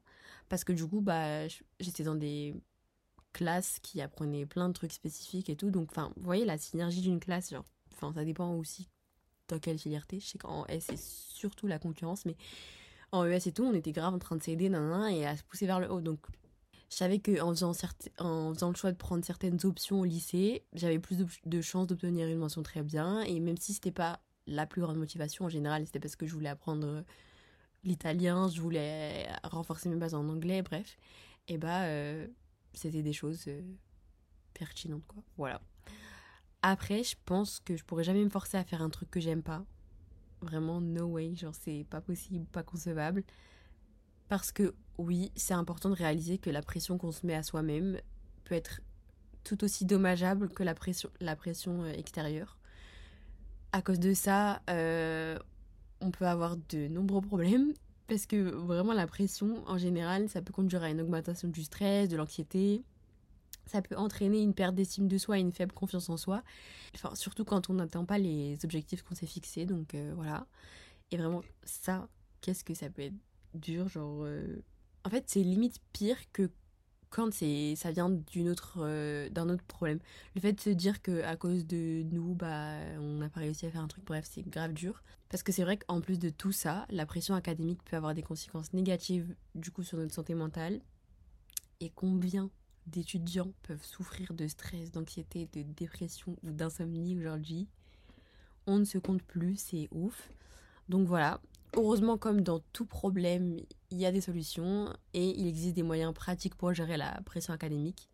Parce 0.49 0.65
que 0.65 0.73
du 0.73 0.85
coup, 0.85 0.99
bah, 0.99 1.47
j'étais 1.79 2.03
dans 2.03 2.15
des 2.15 2.53
classe 3.31 3.79
qui 3.81 4.01
apprenait 4.01 4.45
plein 4.45 4.67
de 4.67 4.73
trucs 4.73 4.91
spécifiques 4.91 5.49
et 5.49 5.55
tout. 5.55 5.71
Donc, 5.71 5.91
enfin, 5.91 6.11
vous 6.17 6.23
voyez 6.23 6.43
la 6.43 6.57
synergie 6.57 6.99
d'une 6.99 7.21
classe, 7.21 7.51
genre, 7.51 7.65
enfin, 7.93 8.11
ça 8.13 8.25
dépend 8.25 8.55
aussi 8.55 8.89
dans 9.47 9.59
quelle 9.59 9.79
filière 9.79 10.05
t'es. 10.05 10.19
Je 10.19 10.25
sais 10.25 10.37
qu'en 10.37 10.65
S, 10.65 10.87
c'est 10.89 10.99
surtout 10.99 11.67
la 11.67 11.79
concurrence, 11.79 12.25
mais 12.25 12.35
en 13.13 13.25
ES 13.25 13.47
et 13.47 13.51
tout, 13.53 13.63
on 13.63 13.73
était 13.73 13.93
grave 13.93 14.13
en 14.13 14.19
train 14.19 14.35
de 14.35 14.43
s'aider, 14.43 14.65
et 14.65 15.25
à 15.25 15.37
se 15.37 15.43
pousser 15.43 15.65
vers 15.65 15.79
le 15.79 15.89
haut. 15.89 16.01
Donc, 16.01 16.19
je 16.89 16.95
savais 16.95 17.19
qu'en 17.19 17.49
faisant, 17.49 17.73
en 18.19 18.53
faisant 18.53 18.69
le 18.69 18.75
choix 18.75 18.91
de 18.91 18.97
prendre 18.97 19.23
certaines 19.25 19.65
options 19.65 19.99
au 19.99 20.05
lycée, 20.05 20.63
j'avais 20.73 20.99
plus 20.99 21.17
de 21.45 21.61
chances 21.61 21.87
d'obtenir 21.87 22.27
une 22.27 22.37
mention 22.37 22.63
très 22.63 22.83
bien. 22.83 23.21
Et 23.21 23.39
même 23.39 23.57
si 23.57 23.73
c'était 23.73 23.91
pas 23.91 24.21
la 24.45 24.65
plus 24.65 24.81
grande 24.81 24.97
motivation 24.97 25.45
en 25.45 25.49
général, 25.49 25.85
c'était 25.85 25.99
parce 25.99 26.15
que 26.15 26.25
je 26.25 26.33
voulais 26.33 26.49
apprendre 26.49 27.03
l'italien, 27.83 28.47
je 28.47 28.61
voulais 28.61 29.27
renforcer 29.43 29.89
mes 29.89 29.97
bases 29.97 30.13
en 30.13 30.27
anglais, 30.29 30.61
bref. 30.61 30.97
Et 31.47 31.57
bah, 31.57 31.83
euh, 31.83 32.27
c'était 32.73 33.03
des 33.03 33.13
choses 33.13 33.45
euh, 33.47 33.61
pertinentes, 34.53 35.05
quoi. 35.07 35.23
Voilà. 35.37 35.61
Après, 36.61 37.03
je 37.03 37.15
pense 37.25 37.59
que 37.59 37.77
je 37.77 37.83
pourrais 37.83 38.03
jamais 38.03 38.23
me 38.23 38.29
forcer 38.29 38.57
à 38.57 38.63
faire 38.63 38.81
un 38.81 38.89
truc 38.89 39.09
que 39.09 39.19
j'aime 39.19 39.43
pas. 39.43 39.65
Vraiment, 40.41 40.81
no 40.81 41.05
way. 41.05 41.35
Genre, 41.35 41.53
c'est 41.55 41.85
pas 41.89 42.01
possible, 42.01 42.45
pas 42.45 42.63
concevable. 42.63 43.23
Parce 44.29 44.51
que, 44.51 44.73
oui, 44.97 45.31
c'est 45.35 45.53
important 45.53 45.89
de 45.89 45.95
réaliser 45.95 46.37
que 46.37 46.49
la 46.49 46.61
pression 46.61 46.97
qu'on 46.97 47.11
se 47.11 47.25
met 47.25 47.35
à 47.35 47.43
soi-même 47.43 47.99
peut 48.43 48.55
être 48.55 48.81
tout 49.43 49.63
aussi 49.63 49.85
dommageable 49.85 50.49
que 50.49 50.63
la 50.63 50.73
pression, 50.73 51.09
la 51.21 51.35
pression 51.35 51.83
euh, 51.83 51.93
extérieure. 51.93 52.57
À 53.71 53.81
cause 53.81 53.99
de 53.99 54.13
ça, 54.13 54.61
euh, 54.69 55.37
on 56.01 56.11
peut 56.11 56.27
avoir 56.27 56.57
de 56.57 56.87
nombreux 56.87 57.21
problèmes 57.21 57.73
parce 58.07 58.25
que 58.25 58.37
vraiment 58.37 58.93
la 58.93 59.07
pression 59.07 59.63
en 59.67 59.77
général 59.77 60.29
ça 60.29 60.41
peut 60.41 60.53
conduire 60.53 60.83
à 60.83 60.89
une 60.89 61.01
augmentation 61.01 61.49
du 61.49 61.63
stress, 61.63 62.09
de 62.09 62.15
l'anxiété. 62.15 62.83
Ça 63.65 63.81
peut 63.81 63.97
entraîner 63.97 64.41
une 64.41 64.53
perte 64.53 64.75
d'estime 64.75 65.09
de 65.09 65.17
soi 65.17 65.37
et 65.37 65.41
une 65.41 65.51
faible 65.51 65.73
confiance 65.73 66.09
en 66.09 66.15
soi. 66.15 66.41
Enfin, 66.95 67.13
surtout 67.15 67.43
quand 67.43 67.69
on 67.69 67.73
n'atteint 67.73 68.05
pas 68.05 68.17
les 68.17 68.57
objectifs 68.63 69.03
qu'on 69.03 69.15
s'est 69.15 69.25
fixés. 69.25 69.65
Donc 69.65 69.93
euh, 69.93 70.13
voilà. 70.15 70.47
Et 71.11 71.17
vraiment, 71.17 71.41
ça, 71.63 72.07
qu'est-ce 72.39 72.63
que 72.63 72.73
ça 72.73 72.89
peut 72.89 73.01
être 73.01 73.13
dur. 73.53 73.87
Genre. 73.87 74.23
Euh, 74.23 74.63
en 75.03 75.09
fait, 75.09 75.25
c'est 75.27 75.43
limite 75.43 75.79
pire 75.93 76.17
que 76.33 76.49
quand 77.09 77.33
c'est 77.33 77.75
ça 77.75 77.91
vient 77.91 78.09
d'une 78.09 78.49
autre 78.49 78.79
euh, 78.79 79.29
d'un 79.29 79.49
autre 79.49 79.63
problème 79.63 79.99
le 80.35 80.41
fait 80.41 80.53
de 80.53 80.59
se 80.59 80.69
dire 80.69 81.01
que 81.01 81.23
à 81.23 81.35
cause 81.35 81.65
de 81.65 82.03
nous 82.11 82.35
bah 82.35 82.77
on 82.99 83.17
n'a 83.17 83.29
pas 83.29 83.41
réussi 83.41 83.65
à 83.65 83.71
faire 83.71 83.81
un 83.81 83.87
truc 83.87 84.05
bref 84.05 84.25
c'est 84.29 84.47
grave 84.47 84.73
dur 84.73 85.01
parce 85.29 85.43
que 85.43 85.51
c'est 85.51 85.63
vrai 85.63 85.77
qu'en 85.77 86.01
plus 86.01 86.19
de 86.19 86.29
tout 86.29 86.51
ça 86.51 86.85
la 86.89 87.05
pression 87.05 87.35
académique 87.35 87.83
peut 87.85 87.95
avoir 87.95 88.13
des 88.13 88.23
conséquences 88.23 88.73
négatives 88.73 89.35
du 89.55 89.71
coup 89.71 89.83
sur 89.83 89.97
notre 89.97 90.13
santé 90.13 90.33
mentale 90.33 90.81
et 91.79 91.89
combien 91.89 92.49
d'étudiants 92.87 93.51
peuvent 93.63 93.83
souffrir 93.83 94.33
de 94.33 94.47
stress 94.47 94.91
d'anxiété 94.91 95.47
de 95.53 95.61
dépression 95.61 96.37
ou 96.43 96.51
d'insomnie 96.51 97.17
aujourd'hui? 97.17 97.67
On 98.65 98.79
ne 98.79 98.85
se 98.85 98.97
compte 98.97 99.21
plus 99.23 99.57
c'est 99.57 99.87
ouf 99.91 100.31
donc 100.89 101.07
voilà 101.07 101.39
heureusement, 101.75 102.17
comme 102.17 102.41
dans 102.41 102.59
tout 102.73 102.85
problème, 102.85 103.57
il 103.91 103.97
y 103.97 104.05
a 104.05 104.11
des 104.11 104.21
solutions 104.21 104.93
et 105.13 105.39
il 105.39 105.47
existe 105.47 105.75
des 105.75 105.83
moyens 105.83 106.13
pratiques 106.13 106.55
pour 106.55 106.73
gérer 106.73 106.97
la 106.97 107.19
pression 107.25 107.53
académique. 107.53 108.09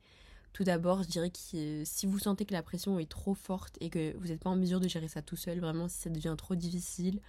Tout 0.53 0.63
d'abord, 0.63 1.01
je 1.01 1.07
dirais 1.07 1.31
que 1.31 1.83
si 1.83 2.05
vous 2.05 2.19
sentez 2.19 2.45
que 2.45 2.53
la 2.53 2.61
pression 2.61 2.99
est 2.99 3.09
trop 3.09 3.33
forte 3.33 3.75
et 3.81 3.89
que 3.89 4.15
vous 4.17 4.27
n'êtes 4.27 4.39
pas 4.39 4.51
en 4.51 4.55
mesure 4.55 4.79
de 4.79 4.87
gérer 4.87 5.07
ça 5.07 5.23
tout 5.23 5.35
seul, 5.35 5.59
vraiment 5.59 5.87
si 5.87 5.97
ça 5.97 6.09
devient 6.11 6.35
trop 6.37 6.53
difficile, 6.53 7.19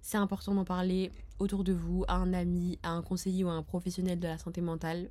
c'est 0.00 0.16
important 0.16 0.54
d'en 0.54 0.64
parler 0.64 1.12
autour 1.38 1.62
de 1.62 1.72
vous, 1.72 2.04
à 2.08 2.14
un 2.14 2.32
ami, 2.32 2.78
à 2.82 2.90
un 2.90 3.02
conseiller 3.02 3.44
ou 3.44 3.48
à 3.48 3.52
un 3.52 3.62
professionnel 3.62 4.18
de 4.18 4.28
la 4.28 4.38
santé 4.38 4.62
mentale 4.62 5.10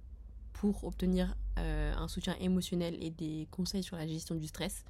pour 0.53 0.83
obtenir 0.83 1.35
euh, 1.59 1.93
un 1.95 2.07
soutien 2.07 2.35
émotionnel 2.39 2.97
et 3.03 3.11
des 3.11 3.47
conseils 3.51 3.83
sur 3.83 3.97
la 3.97 4.07
gestion 4.07 4.35
du 4.35 4.47
stress. 4.47 4.83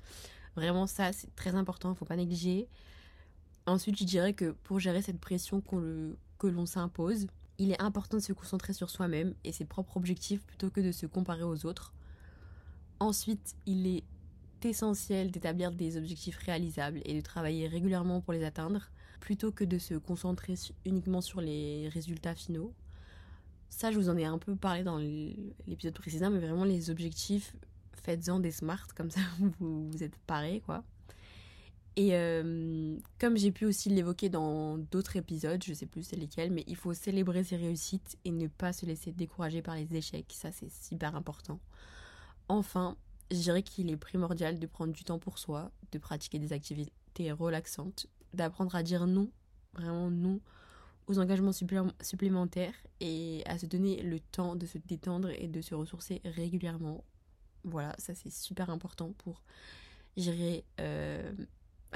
Vraiment 0.55 0.87
ça, 0.87 1.11
c'est 1.11 1.33
très 1.35 1.55
important, 1.55 1.89
il 1.89 1.93
ne 1.93 1.97
faut 1.97 2.05
pas 2.05 2.15
négliger. 2.15 2.69
Ensuite, 3.65 3.97
je 3.97 4.03
dirais 4.03 4.33
que 4.33 4.51
pour 4.51 4.79
gérer 4.79 5.01
cette 5.01 5.19
pression 5.19 5.61
que 5.61 6.47
l'on 6.47 6.65
s'impose, 6.65 7.27
il 7.57 7.71
est 7.71 7.81
important 7.81 8.17
de 8.17 8.21
se 8.21 8.33
concentrer 8.33 8.73
sur 8.73 8.89
soi-même 8.89 9.35
et 9.43 9.51
ses 9.51 9.65
propres 9.65 9.97
objectifs 9.97 10.43
plutôt 10.43 10.69
que 10.69 10.81
de 10.81 10.91
se 10.91 11.05
comparer 11.05 11.43
aux 11.43 11.65
autres. 11.65 11.93
Ensuite, 12.99 13.55
il 13.65 13.87
est 13.87 14.03
essentiel 14.65 15.31
d'établir 15.31 15.71
des 15.71 15.97
objectifs 15.97 16.37
réalisables 16.37 17.01
et 17.05 17.15
de 17.15 17.21
travailler 17.21 17.67
régulièrement 17.67 18.21
pour 18.21 18.33
les 18.33 18.43
atteindre, 18.43 18.89
plutôt 19.19 19.51
que 19.51 19.63
de 19.63 19.77
se 19.77 19.95
concentrer 19.95 20.55
uniquement 20.85 21.21
sur 21.21 21.41
les 21.41 21.89
résultats 21.89 22.35
finaux. 22.35 22.73
Ça, 23.69 23.91
je 23.91 23.97
vous 23.97 24.09
en 24.09 24.17
ai 24.17 24.25
un 24.25 24.37
peu 24.37 24.55
parlé 24.55 24.83
dans 24.83 24.97
l'épisode 24.97 25.93
précédent, 25.93 26.29
mais 26.29 26.39
vraiment 26.39 26.63
les 26.63 26.89
objectifs, 26.89 27.55
faites-en 27.93 28.39
des 28.39 28.51
smart, 28.51 28.87
comme 28.95 29.09
ça 29.09 29.21
vous, 29.59 29.89
vous 29.89 30.03
êtes 30.03 30.17
parés, 30.27 30.61
quoi. 30.65 30.83
Et 31.95 32.15
euh, 32.15 32.97
comme 33.19 33.37
j'ai 33.37 33.51
pu 33.51 33.65
aussi 33.65 33.89
l'évoquer 33.89 34.29
dans 34.29 34.77
d'autres 34.77 35.15
épisodes, 35.15 35.63
je 35.63 35.73
sais 35.73 35.85
plus 35.85 36.03
c'est 36.03 36.15
lesquels, 36.15 36.51
mais 36.51 36.63
il 36.67 36.75
faut 36.75 36.93
célébrer 36.93 37.43
ses 37.43 37.55
réussites 37.55 38.17
et 38.25 38.31
ne 38.31 38.47
pas 38.47 38.73
se 38.73 38.85
laisser 38.85 39.11
décourager 39.11 39.61
par 39.61 39.75
les 39.75 39.95
échecs. 39.95 40.33
Ça, 40.33 40.51
c'est 40.51 40.71
super 40.71 41.15
important. 41.15 41.59
Enfin, 42.47 42.97
je 43.29 43.37
dirais 43.37 43.61
qu'il 43.61 43.91
est 43.91 43.97
primordial 43.97 44.59
de 44.59 44.67
prendre 44.67 44.91
du 44.91 45.03
temps 45.03 45.19
pour 45.19 45.37
soi, 45.37 45.71
de 45.91 45.99
pratiquer 45.99 46.39
des 46.39 46.51
activités 46.51 47.31
relaxantes, 47.31 48.07
d'apprendre 48.33 48.75
à 48.75 48.81
dire 48.81 49.05
non, 49.05 49.29
vraiment 49.73 50.09
non, 50.09 50.39
aux 51.07 51.19
engagements 51.19 51.51
supplémentaires 51.51 52.73
et 53.01 53.43
à 53.45 53.57
se 53.59 53.65
donner 53.67 54.01
le 54.01 54.19
temps 54.19 54.55
de 54.55 54.65
se 54.65 54.79
détendre 54.79 55.29
et 55.29 55.47
de 55.47 55.61
se 55.61 55.75
ressourcer 55.75 56.21
régulièrement. 56.25 57.03
Voilà, 57.63 57.95
ça 57.97 58.15
c'est 58.15 58.31
super 58.31 58.69
important 58.69 59.13
pour 59.19 59.43
gérer 60.17 60.63
euh, 60.79 61.33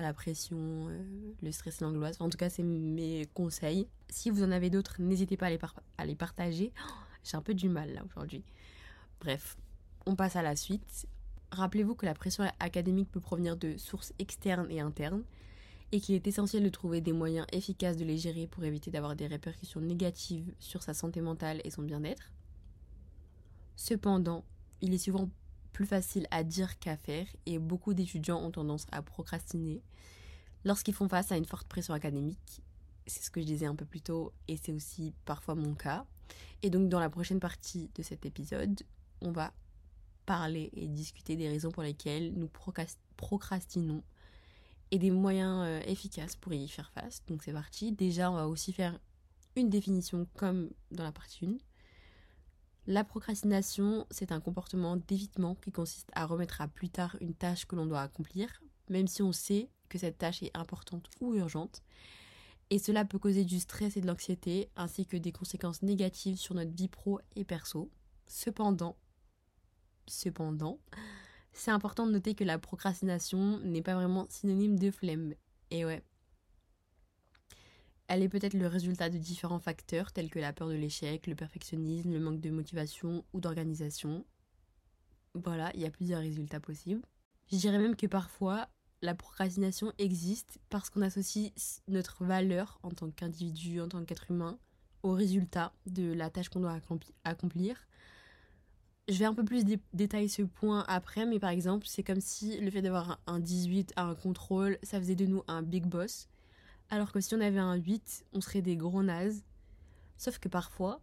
la 0.02 0.14
pression, 0.14 0.58
euh, 0.90 1.04
le 1.42 1.52
stress 1.52 1.82
l'angoisse. 1.82 2.20
en 2.22 2.30
tout 2.30 2.38
cas, 2.38 2.50
c'est 2.50 2.64
mes 2.64 3.26
conseils. 3.34 3.88
Si 4.10 4.30
vous 4.30 4.44
en 4.44 4.52
avez 4.52 4.70
d'autres, 4.70 5.02
n'hésitez 5.02 5.38
pas 5.38 5.48
à 5.48 5.50
les, 5.50 5.60
à 5.98 6.06
les 6.06 6.16
partager. 6.16 6.72
J'ai 7.24 7.38
un 7.38 7.42
peu 7.42 7.54
du 7.54 7.70
mal 7.70 7.94
là 7.94 8.04
aujourd'hui. 8.06 8.44
Bref, 9.20 9.58
on 10.06 10.16
passe 10.16 10.36
à 10.36 10.42
la 10.42 10.56
suite. 10.56 11.08
Rappelez-vous 11.52 11.96
que 11.96 12.06
la 12.06 12.14
pression 12.14 12.50
académique 12.60 13.12
peut 13.12 13.20
provenir 13.20 13.58
de 13.58 13.78
sources 13.78 14.14
externes 14.20 14.68
et 14.70 14.80
internes 14.80 15.24
et 15.92 16.02
qu'il 16.02 16.16
est 16.16 16.28
essentiel 16.28 16.64
de 16.64 16.70
trouver 16.70 17.02
des 17.02 17.14
moyens 17.14 17.48
efficaces 17.52 17.98
de 17.98 18.04
les 18.04 18.18
gérer 18.18 18.48
pour 18.48 18.64
éviter 18.66 18.92
d'avoir 18.92 19.16
des 19.16 19.28
répercussions 19.28 19.80
négatives 19.80 20.54
sur 20.60 20.84
sa 20.84 20.94
santé 20.94 21.22
mentale 21.22 21.62
et 21.64 21.70
son 21.70 21.84
bien-être. 21.84 22.32
Cependant, 23.76 24.44
il 24.82 24.94
est 24.94 24.98
souvent 24.98 25.30
plus 25.78 25.86
facile 25.86 26.26
à 26.32 26.44
dire 26.44 26.80
qu'à 26.80 26.98
faire 26.98 27.28
et 27.46 27.60
beaucoup 27.60 27.94
d'étudiants 27.94 28.42
ont 28.42 28.50
tendance 28.50 28.88
à 28.92 29.04
procrastiner 29.04 29.84
lorsqu'ils 30.66 30.96
font 30.96 31.08
face 31.08 31.32
à 31.32 31.38
une 31.38 31.46
forte 31.46 31.68
pression 31.68 31.94
académique. 31.94 32.64
C'est 33.06 33.22
ce 33.22 33.30
que 33.30 33.40
je 33.40 33.46
disais 33.46 33.68
un 33.68 33.76
peu 33.76 33.86
plus 33.86 34.02
tôt 34.02 34.34
et 34.48 34.58
c'est 34.58 34.72
aussi 34.72 35.14
parfois 35.26 35.54
mon 35.54 35.76
cas. 35.76 36.04
Et 36.64 36.72
donc 36.72 36.90
dans 36.90 37.00
la 37.00 37.12
prochaine 37.12 37.40
partie 37.40 37.92
de 37.94 38.02
cet 38.02 38.26
épisode, 38.26 38.82
on 39.22 39.32
va 39.32 39.54
parler 40.26 40.72
et 40.74 40.88
discuter 40.88 41.36
des 41.36 41.48
raisons 41.48 41.70
pour 41.70 41.84
lesquelles 41.84 42.34
nous 42.34 42.50
procrastinons 43.16 44.02
et 44.90 44.98
des 44.98 45.12
moyens 45.12 45.64
euh, 45.64 45.80
efficaces 45.86 46.36
pour 46.36 46.54
y 46.54 46.68
faire 46.68 46.90
face. 46.90 47.22
Donc 47.28 47.44
c'est 47.44 47.54
parti. 47.54 47.92
Déjà, 47.92 48.32
on 48.32 48.36
va 48.36 48.48
aussi 48.48 48.74
faire 48.74 49.00
une 49.56 49.70
définition 49.70 50.26
comme 50.38 50.72
dans 50.90 51.04
la 51.04 51.12
partie 51.12 51.46
1. 51.46 51.50
La 52.88 53.04
procrastination, 53.04 54.08
c'est 54.12 54.32
un 54.32 54.40
comportement 54.40 54.96
d'évitement 54.96 55.56
qui 55.56 55.74
consiste 55.74 56.10
à 56.14 56.26
remettre 56.26 56.62
à 56.62 56.70
plus 56.70 56.88
tard 56.88 57.18
une 57.20 57.34
tâche 57.34 57.66
que 57.66 57.76
l'on 57.76 57.86
doit 57.86 58.02
accomplir, 58.02 58.62
même 58.90 59.08
si 59.08 59.22
on 59.22 59.34
sait 59.34 59.70
que 59.90 59.98
cette 59.98 60.18
tâche 60.18 60.42
est 60.42 60.56
importante 60.56 61.10
ou 61.20 61.34
urgente. 61.36 61.84
Et 62.70 62.80
cela 62.80 63.04
peut 63.04 63.20
causer 63.20 63.44
du 63.44 63.60
stress 63.60 63.98
et 63.98 64.02
de 64.02 64.08
l'anxiété, 64.08 64.70
ainsi 64.78 65.06
que 65.06 65.18
des 65.18 65.34
conséquences 65.34 65.82
négatives 65.82 66.38
sur 66.38 66.56
notre 66.56 66.72
vie 66.72 66.88
pro 66.88 67.20
et 67.36 67.44
perso. 67.44 67.92
Cependant, 68.26 68.96
cependant, 70.08 70.80
c'est 71.52 71.72
important 71.72 72.08
de 72.08 72.14
noter 72.14 72.36
que 72.36 72.46
la 72.46 72.58
procrastination 72.58 73.60
n'est 73.60 73.82
pas 73.82 73.96
vraiment 73.96 74.28
synonyme 74.30 74.80
de 74.80 74.92
flemme. 74.92 75.34
Et 75.72 75.84
ouais. 75.84 76.04
Elle 78.08 78.24
est 78.24 78.30
peut-être 78.30 78.54
le 78.54 78.68
résultat 78.68 79.10
de 79.10 79.18
différents 79.18 79.60
facteurs 79.60 80.12
tels 80.12 80.30
que 80.30 80.40
la 80.40 80.54
peur 80.54 80.70
de 80.70 80.76
l'échec, 80.76 81.28
le 81.28 81.36
perfectionnisme, 81.36 82.12
le 82.12 82.20
manque 82.20 82.40
de 82.40 82.50
motivation 82.50 83.26
ou 83.34 83.42
d'organisation. 83.42 84.26
Voilà, 85.34 85.72
il 85.74 85.82
y 85.82 85.86
a 85.86 85.92
plusieurs 85.92 86.22
résultats 86.22 86.60
possibles. 86.60 87.02
Je 87.52 87.58
dirais 87.58 87.80
même 87.80 87.96
que 87.96 88.08
parfois, 88.08 88.70
la 89.02 89.14
procrastination 89.14 89.92
existe 89.98 90.60
parce 90.70 90.90
qu'on 90.90 91.02
associe 91.02 91.52
notre 91.88 92.24
valeur 92.24 92.80
en 92.84 92.90
tant 92.90 93.12
qu'individu, 93.12 93.82
en 93.82 93.90
tant 93.90 94.04
qu'être 94.06 94.32
humain, 94.32 94.58
au 95.04 95.12
résultat 95.12 95.74
de 95.86 96.14
la 96.14 96.30
tâche 96.30 96.50
qu'on 96.50 96.62
doit 96.62 96.80
accomplir 97.24 97.88
je 99.08 99.18
vais 99.18 99.26
un 99.26 99.34
peu 99.34 99.46
plus 99.46 99.64
détailler 99.94 100.28
ce 100.28 100.42
point 100.42 100.84
après, 100.88 101.26
mais 101.26 101.40
par 101.40 101.50
exemple, 101.50 101.88
c'est 101.88 102.04
comme 102.04 102.20
si 102.20 102.60
le 102.60 102.70
fait 102.70 102.82
d'avoir 102.82 103.20
un 103.26 103.40
18 103.40 103.94
à 103.96 104.04
un 104.04 104.16
contrôle, 104.16 104.78
ça 104.84 105.00
faisait 105.00 105.16
de 105.16 105.26
nous 105.26 105.44
un 105.48 105.62
big 105.62 105.86
boss. 105.86 106.28
Alors 106.90 107.12
que 107.12 107.20
si 107.20 107.36
on 107.36 107.42
avait 107.42 107.60
un 107.60 107.76
8, 107.76 108.26
on 108.34 108.42
serait 108.42 108.62
des 108.62 108.78
gros 108.78 109.04
nazes. 109.04 109.44
Sauf 110.18 110.40
que 110.40 110.48
parfois, 110.48 111.02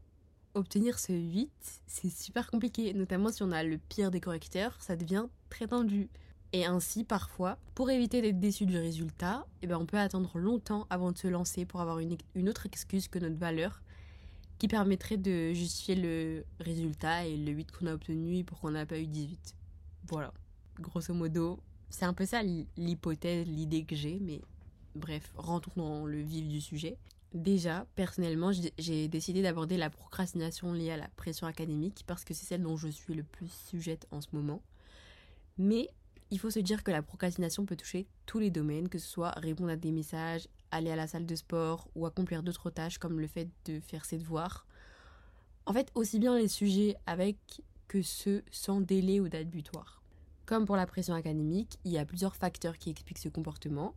obtenir 0.55 0.99
ce 0.99 1.13
8, 1.13 1.51
c'est 1.87 2.11
super 2.11 2.51
compliqué. 2.51 2.95
Notamment 2.95 3.31
si 3.31 3.43
on 3.43 3.53
a 3.53 3.63
le 3.63 3.79
pire 3.79 4.11
des 4.11 4.21
correcteurs, 4.21 4.77
ça 4.81 4.97
devient 4.97 5.27
très 5.51 5.67
tendu. 5.67 6.09
Et 6.53 6.65
ainsi, 6.65 7.05
parfois, 7.05 7.59
pour 7.75 7.91
éviter 7.91 8.23
d'être 8.23 8.39
déçu 8.39 8.65
du 8.65 8.79
résultat, 8.79 9.47
eh 9.61 9.67
ben, 9.67 9.77
on 9.77 9.87
peut 9.87 9.99
attendre 9.99 10.39
longtemps 10.39 10.87
avant 10.89 11.13
de 11.13 11.19
se 11.19 11.27
lancer 11.27 11.67
pour 11.67 11.81
avoir 11.81 11.99
une, 11.99 12.17
une 12.35 12.49
autre 12.49 12.67
excuse 12.67 13.09
que 13.09 13.19
notre 13.19 13.37
valeur 13.37 13.83
qui 14.59 14.69
permettrait 14.69 15.17
de 15.17 15.53
justifier 15.53 15.97
le 15.97 16.45
résultat 16.61 17.27
et 17.27 17.37
le 17.37 17.51
8 17.53 17.73
qu'on 17.73 17.87
a 17.87 17.95
obtenu 17.95 18.45
pour 18.45 18.61
qu'on 18.61 18.71
n'a 18.71 18.87
pas 18.87 18.99
eu 18.99 19.07
18. 19.07 19.55
Voilà, 20.07 20.33
grosso 20.79 21.13
modo, 21.13 21.59
c'est 21.91 22.05
un 22.05 22.15
peu 22.15 22.25
ça 22.25 22.43
l'hypothèse, 22.77 23.47
l'idée 23.47 23.85
que 23.85 23.97
j'ai, 23.97 24.19
mais 24.21 24.41
bref, 24.95 25.33
rentrons 25.37 25.73
dans 25.77 26.07
le 26.07 26.21
vif 26.21 26.47
du 26.49 26.61
sujet. 26.61 26.97
Déjà, 27.33 27.87
personnellement, 27.97 28.53
j'ai 28.79 29.09
décidé 29.09 29.43
d'aborder 29.43 29.77
la 29.77 29.91
procrastination 29.91 30.73
liée 30.73 30.93
à 30.93 30.97
la 30.97 31.09
pression 31.17 31.47
académique 31.47 32.05
parce 32.07 32.25
que 32.25 32.33
c'est 32.33 32.47
celle 32.47 32.63
dont 32.63 32.77
je 32.77 32.89
suis 32.89 33.15
le 33.15 33.25
plus 33.25 33.51
sujette 33.51 34.07
en 34.13 34.21
ce 34.21 34.29
moment. 34.33 34.63
Mais 35.59 35.89
il 36.31 36.39
faut 36.39 36.51
se 36.51 36.61
dire 36.61 36.85
que 36.85 36.91
la 36.91 37.03
procrastination 37.03 37.67
peut 37.67 37.77
toucher 37.77 38.07
tous 38.27 38.39
les 38.39 38.51
domaines, 38.51 38.89
que 38.89 38.99
ce 38.99 39.09
soit 39.09 39.33
répondre 39.33 39.71
à 39.71 39.77
des 39.77 39.91
messages, 39.93 40.49
aller 40.71 40.91
à 40.91 40.97
la 40.97 41.07
salle 41.07 41.27
de 41.27 41.35
sport 41.35 41.89
ou 41.95 42.07
accomplir 42.07 42.43
d'autres 42.43 42.71
tâches 42.71 42.99
comme 42.99 43.21
le 43.21 43.27
fait 43.27 43.49
de 43.65 43.81
faire 43.81 44.05
ses 44.05 44.19
devoirs. 44.19 44.67
En 45.67 45.73
fait, 45.73 45.91
aussi 45.95 46.19
bien 46.19 46.37
les 46.39 46.49
sujets 46.49 46.97
avec 47.07 47.37
que 47.89 48.03
ceux 48.03 48.43
sans 48.51 48.81
délai 48.81 49.21
ou 49.21 49.29
date 49.29 49.49
butoir. 49.49 50.03
Comme 50.47 50.67
pour 50.67 50.77
la 50.77 50.87
pression 50.87 51.15
académique, 51.15 51.79
il 51.85 51.93
y 51.93 51.99
a 51.99 52.05
plusieurs 52.05 52.37
facteurs 52.37 52.79
qui 52.79 52.91
expliquent 52.91 53.19
ce 53.19 53.29
comportement. 53.29 53.95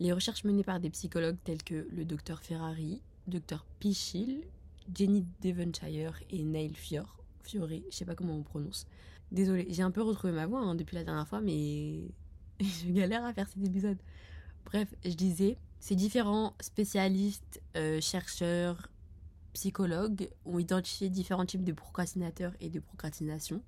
Les 0.00 0.12
recherches 0.12 0.44
menées 0.44 0.64
par 0.64 0.80
des 0.80 0.88
psychologues 0.88 1.36
tels 1.44 1.62
que 1.62 1.86
le 1.92 2.06
docteur 2.06 2.40
Ferrari, 2.42 3.02
docteur 3.26 3.66
Pichil, 3.80 4.44
Jenny 4.94 5.26
Devonshire 5.42 6.18
et 6.30 6.42
Neil 6.42 6.74
Fior, 6.74 7.22
Fiore, 7.42 7.68
je 7.68 7.94
sais 7.94 8.06
pas 8.06 8.14
comment 8.14 8.34
on 8.34 8.42
prononce. 8.42 8.86
Désolée, 9.30 9.66
j'ai 9.68 9.82
un 9.82 9.90
peu 9.90 10.00
retrouvé 10.00 10.32
ma 10.32 10.46
voix 10.46 10.60
hein, 10.60 10.74
depuis 10.74 10.96
la 10.96 11.04
dernière 11.04 11.28
fois, 11.28 11.42
mais 11.42 12.00
je 12.60 12.90
galère 12.90 13.26
à 13.26 13.34
faire 13.34 13.46
cet 13.46 13.62
épisode. 13.62 13.98
Bref, 14.64 14.88
je 15.04 15.12
disais, 15.12 15.58
ces 15.80 15.96
différents 15.96 16.54
spécialistes, 16.60 17.60
euh, 17.76 18.00
chercheurs, 18.00 18.88
psychologues 19.52 20.30
ont 20.46 20.58
identifié 20.58 21.10
différents 21.10 21.44
types 21.44 21.64
de 21.64 21.72
procrastinateurs 21.72 22.54
et 22.60 22.70
de 22.70 22.80
procrastination. 22.80 23.62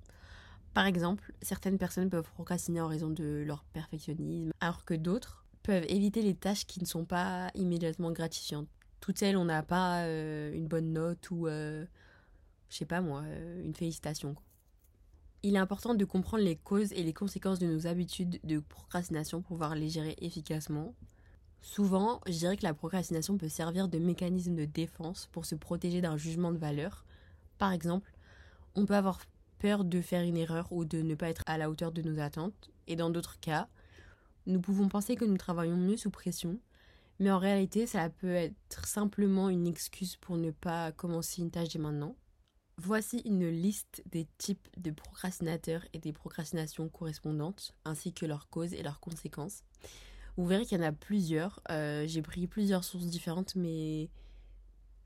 Par 0.73 0.87
exemple, 0.87 1.31
certaines 1.43 1.77
personnes 1.77 2.09
peuvent 2.09 2.31
procrastiner 2.33 2.81
en 2.81 2.87
raison 2.87 3.11
de 3.11 3.43
leur 3.45 3.63
perfectionnisme, 3.65 4.51
alors 4.61 4.83
que 4.83 4.95
d'autres 4.95 5.42
peuvent 5.63 5.85
éviter 5.87 6.21
les 6.21 6.35
tâches 6.35 6.65
qui 6.65 6.79
ne 6.79 6.85
sont 6.85 7.05
pas 7.05 7.49
immédiatement 7.55 8.11
gratifiantes. 8.11 8.67
Toutes 8.99 9.17
celles, 9.17 9.37
on 9.37 9.45
n'a 9.45 9.63
pas 9.63 10.03
euh, 10.03 10.53
une 10.53 10.67
bonne 10.67 10.93
note 10.93 11.31
ou, 11.31 11.47
euh, 11.47 11.85
je 12.69 12.77
sais 12.77 12.85
pas 12.85 13.01
moi, 13.01 13.23
une 13.63 13.73
félicitation. 13.73 14.35
Il 15.41 15.55
est 15.55 15.59
important 15.59 15.93
de 15.93 16.05
comprendre 16.05 16.43
les 16.43 16.55
causes 16.55 16.93
et 16.93 17.03
les 17.03 17.13
conséquences 17.13 17.59
de 17.59 17.67
nos 17.67 17.87
habitudes 17.87 18.39
de 18.43 18.59
procrastination 18.59 19.41
pour 19.41 19.49
pouvoir 19.49 19.75
les 19.75 19.89
gérer 19.89 20.15
efficacement 20.19 20.93
Souvent, 21.63 22.19
je 22.27 22.33
dirais 22.33 22.57
que 22.57 22.65
la 22.65 22.73
procrastination 22.73 23.37
peut 23.37 23.47
servir 23.47 23.87
de 23.87 23.97
mécanisme 23.97 24.53
de 24.53 24.65
défense 24.65 25.29
pour 25.31 25.45
se 25.45 25.55
protéger 25.55 26.01
d'un 26.01 26.17
jugement 26.17 26.51
de 26.51 26.57
valeur. 26.57 27.05
Par 27.57 27.71
exemple, 27.71 28.11
on 28.75 28.85
peut 28.85 28.97
avoir 28.97 29.21
peur 29.59 29.85
de 29.85 30.01
faire 30.01 30.23
une 30.23 30.35
erreur 30.35 30.67
ou 30.73 30.83
de 30.83 31.01
ne 31.01 31.15
pas 31.15 31.29
être 31.29 31.41
à 31.45 31.57
la 31.57 31.69
hauteur 31.69 31.93
de 31.93 32.01
nos 32.01 32.19
attentes, 32.19 32.69
et 32.87 32.97
dans 32.97 33.09
d'autres 33.09 33.39
cas, 33.39 33.69
nous 34.45 34.61
pouvons 34.61 34.87
penser 34.89 35.15
que 35.15 35.25
nous 35.25 35.37
travaillons 35.37 35.77
mieux 35.77 35.97
sous 35.97 36.09
pression, 36.09 36.59
mais 37.19 37.31
en 37.31 37.39
réalité, 37.39 37.85
ça 37.87 38.09
peut 38.09 38.33
être 38.33 38.85
simplement 38.85 39.49
une 39.49 39.67
excuse 39.67 40.17
pour 40.17 40.37
ne 40.37 40.51
pas 40.51 40.91
commencer 40.91 41.41
une 41.41 41.51
tâche 41.51 41.69
dès 41.69 41.79
maintenant. 41.79 42.15
Voici 42.77 43.21
une 43.25 43.47
liste 43.47 44.03
des 44.09 44.27
types 44.39 44.67
de 44.77 44.89
procrastinateurs 44.91 45.85
et 45.93 45.99
des 45.99 46.11
procrastinations 46.11 46.89
correspondantes, 46.89 47.73
ainsi 47.85 48.13
que 48.13 48.25
leurs 48.25 48.49
causes 48.49 48.73
et 48.73 48.81
leurs 48.81 48.99
conséquences. 48.99 49.63
Vous 50.37 50.45
verrez 50.47 50.65
qu'il 50.65 50.79
y 50.79 50.81
en 50.81 50.87
a 50.87 50.91
plusieurs. 50.91 51.61
Euh, 51.69 52.05
j'ai 52.07 52.23
pris 52.23 52.47
plusieurs 52.47 52.83
sources 52.83 53.05
différentes, 53.05 53.55
mais 53.55 54.09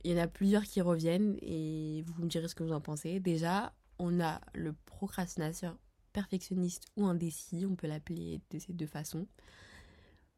il 0.04 0.12
y 0.12 0.14
en 0.14 0.24
a 0.24 0.28
plusieurs 0.28 0.64
qui 0.64 0.80
reviennent 0.80 1.38
et 1.42 2.04
vous 2.08 2.24
me 2.24 2.30
direz 2.30 2.48
ce 2.48 2.56
que 2.56 2.64
vous 2.64 2.72
en 2.72 2.80
pensez. 2.80 3.20
Déjà, 3.20 3.74
on 4.00 4.22
a 4.22 4.40
le 4.54 4.74
procrastinateur 4.86 5.78
perfectionniste 6.18 6.86
ou 6.96 7.06
indécis, 7.06 7.68
on 7.70 7.76
peut 7.76 7.86
l'appeler 7.86 8.42
de 8.50 8.58
ces 8.58 8.74
deux 8.74 8.88
façons. 8.88 9.28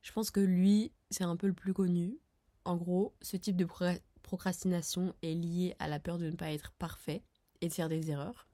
Je 0.01 0.11
pense 0.11 0.29
que 0.29 0.41
lui, 0.41 0.91
c'est 1.09 1.23
un 1.23 1.37
peu 1.37 1.47
le 1.47 1.53
plus 1.53 1.73
connu. 1.73 2.19
En 2.65 2.75
gros, 2.75 3.15
ce 3.21 3.37
type 3.37 3.55
de 3.55 3.65
procrastination 4.21 5.13
est 5.21 5.33
lié 5.33 5.77
à 5.79 5.87
la 5.87 6.01
peur 6.01 6.17
de 6.17 6.25
ne 6.29 6.35
pas 6.35 6.51
être 6.51 6.73
parfait 6.73 7.23
et 7.61 7.69
de 7.69 7.73
faire 7.73 7.87
des 7.87 8.11
erreurs. 8.11 8.49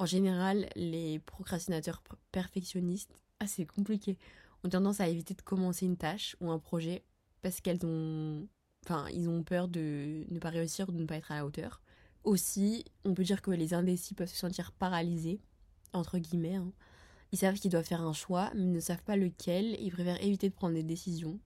En 0.00 0.06
général, 0.06 0.68
les 0.74 1.20
procrastinateurs 1.20 2.02
perfectionnistes, 2.32 3.22
ah 3.38 3.46
c'est 3.46 3.66
compliqué, 3.66 4.18
ont 4.64 4.70
tendance 4.70 5.00
à 5.00 5.06
éviter 5.06 5.34
de 5.34 5.42
commencer 5.42 5.86
une 5.86 5.96
tâche 5.96 6.34
ou 6.40 6.50
un 6.50 6.58
projet 6.58 7.04
parce 7.42 7.60
qu'elles 7.60 7.86
ont, 7.86 8.48
enfin, 8.84 9.06
ont 9.28 9.44
peur 9.44 9.68
de 9.68 10.26
ne 10.28 10.40
pas 10.40 10.50
réussir 10.50 10.88
ou 10.88 10.92
de 10.92 10.98
ne 10.98 11.06
pas 11.06 11.14
être 11.14 11.30
à 11.30 11.36
la 11.36 11.46
hauteur. 11.46 11.80
Aussi, 12.24 12.84
on 13.04 13.14
peut 13.14 13.22
dire 13.22 13.40
que 13.40 13.52
les 13.52 13.72
indécis 13.72 14.14
peuvent 14.14 14.28
se 14.28 14.36
sentir 14.36 14.72
paralysés, 14.72 15.40
entre 15.92 16.18
guillemets. 16.18 16.56
Hein. 16.56 16.72
Ils 17.32 17.38
savent 17.38 17.54
qu'ils 17.54 17.70
doivent 17.70 17.84
faire 17.84 18.02
un 18.02 18.12
choix, 18.12 18.50
mais 18.54 18.64
ne 18.64 18.80
savent 18.80 19.02
pas 19.02 19.16
lequel, 19.16 19.76
ils 19.80 19.92
préfèrent 19.92 20.22
éviter 20.22 20.48
de 20.48 20.54
prendre 20.54 20.74
des 20.74 20.82
décisions. 20.82 21.38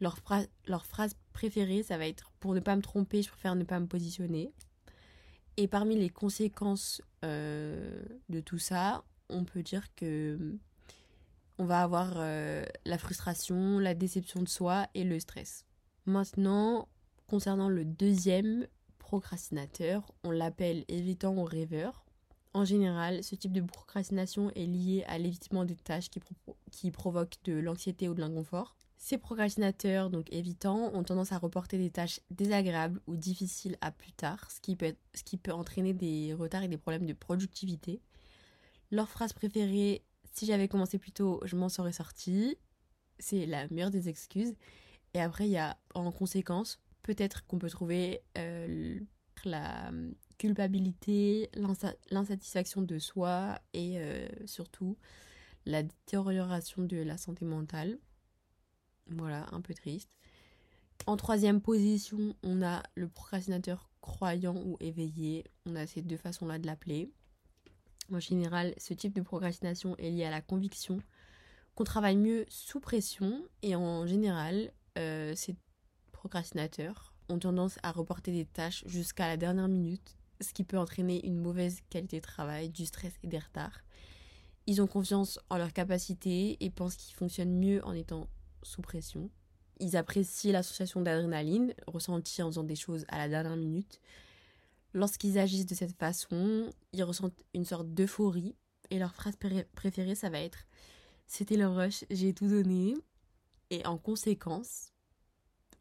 Leur, 0.00 0.18
leur 0.66 0.86
phrase 0.86 1.16
préférée, 1.32 1.82
ça 1.82 1.98
va 1.98 2.06
être 2.06 2.30
pour 2.38 2.54
ne 2.54 2.60
pas 2.60 2.76
me 2.76 2.82
tromper, 2.82 3.22
je 3.22 3.30
préfère 3.30 3.56
ne 3.56 3.64
pas 3.64 3.80
me 3.80 3.86
positionner. 3.86 4.52
Et 5.56 5.66
parmi 5.66 5.96
les 5.96 6.10
conséquences 6.10 7.02
euh, 7.24 8.00
de 8.28 8.40
tout 8.40 8.58
ça, 8.58 9.04
on 9.28 9.44
peut 9.44 9.62
dire 9.62 9.92
que 9.96 10.56
on 11.58 11.64
va 11.64 11.82
avoir 11.82 12.12
euh, 12.16 12.64
la 12.84 12.98
frustration, 12.98 13.80
la 13.80 13.94
déception 13.94 14.40
de 14.40 14.48
soi 14.48 14.86
et 14.94 15.02
le 15.02 15.18
stress. 15.18 15.64
Maintenant, 16.06 16.88
concernant 17.26 17.68
le 17.68 17.84
deuxième 17.84 18.68
procrastinateur, 18.98 20.12
on 20.22 20.30
l'appelle 20.30 20.84
évitant 20.86 21.36
ou 21.36 21.44
rêveur. 21.44 22.04
En 22.54 22.64
général, 22.64 23.22
ce 23.22 23.34
type 23.34 23.52
de 23.52 23.60
procrastination 23.60 24.50
est 24.54 24.66
lié 24.66 25.04
à 25.06 25.18
l'évitement 25.18 25.64
des 25.64 25.76
tâches 25.76 26.08
qui, 26.70 26.90
provoquent 26.90 27.38
de 27.44 27.52
l'anxiété 27.52 28.08
ou 28.08 28.14
de 28.14 28.20
l'inconfort. 28.20 28.76
Ces 28.96 29.18
procrastinateurs, 29.18 30.10
donc 30.10 30.32
évitants, 30.32 30.92
ont 30.94 31.04
tendance 31.04 31.32
à 31.32 31.38
reporter 31.38 31.78
des 31.78 31.90
tâches 31.90 32.20
désagréables 32.30 33.00
ou 33.06 33.16
difficiles 33.16 33.76
à 33.80 33.92
plus 33.92 34.12
tard, 34.12 34.50
ce 34.50 34.60
qui 34.60 34.74
peut, 34.74 34.94
ce 35.14 35.22
qui 35.22 35.36
peut 35.36 35.52
entraîner 35.52 35.94
des 35.94 36.34
retards 36.34 36.64
et 36.64 36.68
des 36.68 36.78
problèmes 36.78 37.06
de 37.06 37.12
productivité. 37.12 38.00
Leur 38.90 39.08
phrase 39.08 39.32
préférée, 39.32 40.02
si 40.32 40.46
j'avais 40.46 40.68
commencé 40.68 40.98
plus 40.98 41.12
tôt, 41.12 41.40
je 41.44 41.54
m'en 41.54 41.68
serais 41.68 41.92
sorti. 41.92 42.56
C'est 43.18 43.46
la 43.46 43.68
meilleure 43.68 43.90
des 43.90 44.08
excuses. 44.08 44.54
Et 45.14 45.20
après, 45.20 45.46
il 45.46 45.52
y 45.52 45.58
a 45.58 45.78
en 45.94 46.10
conséquence, 46.10 46.80
peut-être 47.02 47.46
qu'on 47.46 47.58
peut 47.58 47.70
trouver 47.70 48.22
euh, 48.36 48.98
la 49.44 49.90
culpabilité, 50.38 51.50
l'insatisfaction 52.10 52.82
de 52.82 52.98
soi 52.98 53.58
et 53.74 53.98
euh, 53.98 54.28
surtout 54.46 54.96
la 55.66 55.82
détérioration 55.82 56.82
de 56.82 56.96
la 56.96 57.18
santé 57.18 57.44
mentale. 57.44 57.98
Voilà, 59.08 59.46
un 59.52 59.60
peu 59.60 59.74
triste. 59.74 60.16
En 61.06 61.16
troisième 61.16 61.60
position, 61.60 62.34
on 62.42 62.62
a 62.62 62.82
le 62.94 63.08
procrastinateur 63.08 63.90
croyant 64.00 64.56
ou 64.64 64.76
éveillé. 64.80 65.44
On 65.66 65.76
a 65.76 65.86
ces 65.86 66.02
deux 66.02 66.16
façons-là 66.16 66.58
de 66.58 66.66
l'appeler. 66.66 67.10
En 68.12 68.20
général, 68.20 68.74
ce 68.78 68.94
type 68.94 69.14
de 69.14 69.22
procrastination 69.22 69.96
est 69.96 70.10
lié 70.10 70.24
à 70.24 70.30
la 70.30 70.40
conviction 70.40 71.00
qu'on 71.74 71.84
travaille 71.84 72.16
mieux 72.16 72.44
sous 72.48 72.80
pression 72.80 73.44
et 73.62 73.76
en 73.76 74.06
général, 74.06 74.72
euh, 74.98 75.34
ces 75.36 75.54
procrastinateurs 76.10 77.14
ont 77.28 77.38
tendance 77.38 77.78
à 77.82 77.92
reporter 77.92 78.32
des 78.32 78.46
tâches 78.46 78.82
jusqu'à 78.86 79.28
la 79.28 79.36
dernière 79.36 79.68
minute, 79.68 80.17
ce 80.40 80.52
qui 80.52 80.64
peut 80.64 80.78
entraîner 80.78 81.24
une 81.26 81.38
mauvaise 81.38 81.80
qualité 81.90 82.16
de 82.18 82.24
travail, 82.24 82.70
du 82.70 82.86
stress 82.86 83.12
et 83.22 83.26
des 83.26 83.38
retards. 83.38 83.80
Ils 84.66 84.82
ont 84.82 84.86
confiance 84.86 85.38
en 85.48 85.56
leur 85.56 85.72
capacité 85.72 86.56
et 86.60 86.70
pensent 86.70 86.96
qu'ils 86.96 87.16
fonctionnent 87.16 87.58
mieux 87.58 87.84
en 87.84 87.92
étant 87.92 88.28
sous 88.62 88.82
pression. 88.82 89.30
Ils 89.80 89.96
apprécient 89.96 90.52
l'association 90.52 91.00
d'adrénaline 91.00 91.72
ressentie 91.86 92.42
en 92.42 92.48
faisant 92.48 92.64
des 92.64 92.76
choses 92.76 93.04
à 93.08 93.18
la 93.18 93.28
dernière 93.28 93.56
minute. 93.56 94.00
Lorsqu'ils 94.92 95.38
agissent 95.38 95.66
de 95.66 95.74
cette 95.74 95.96
façon, 95.96 96.70
ils 96.92 97.04
ressentent 97.04 97.44
une 97.54 97.64
sorte 97.64 97.88
d'euphorie 97.94 98.54
et 98.90 98.98
leur 98.98 99.14
phrase 99.14 99.36
préférée, 99.74 100.14
ça 100.14 100.30
va 100.30 100.40
être 100.40 100.66
C'était 101.26 101.56
le 101.56 101.68
rush, 101.68 102.04
j'ai 102.10 102.32
tout 102.32 102.48
donné. 102.48 102.94
Et 103.70 103.84
en 103.86 103.98
conséquence, 103.98 104.92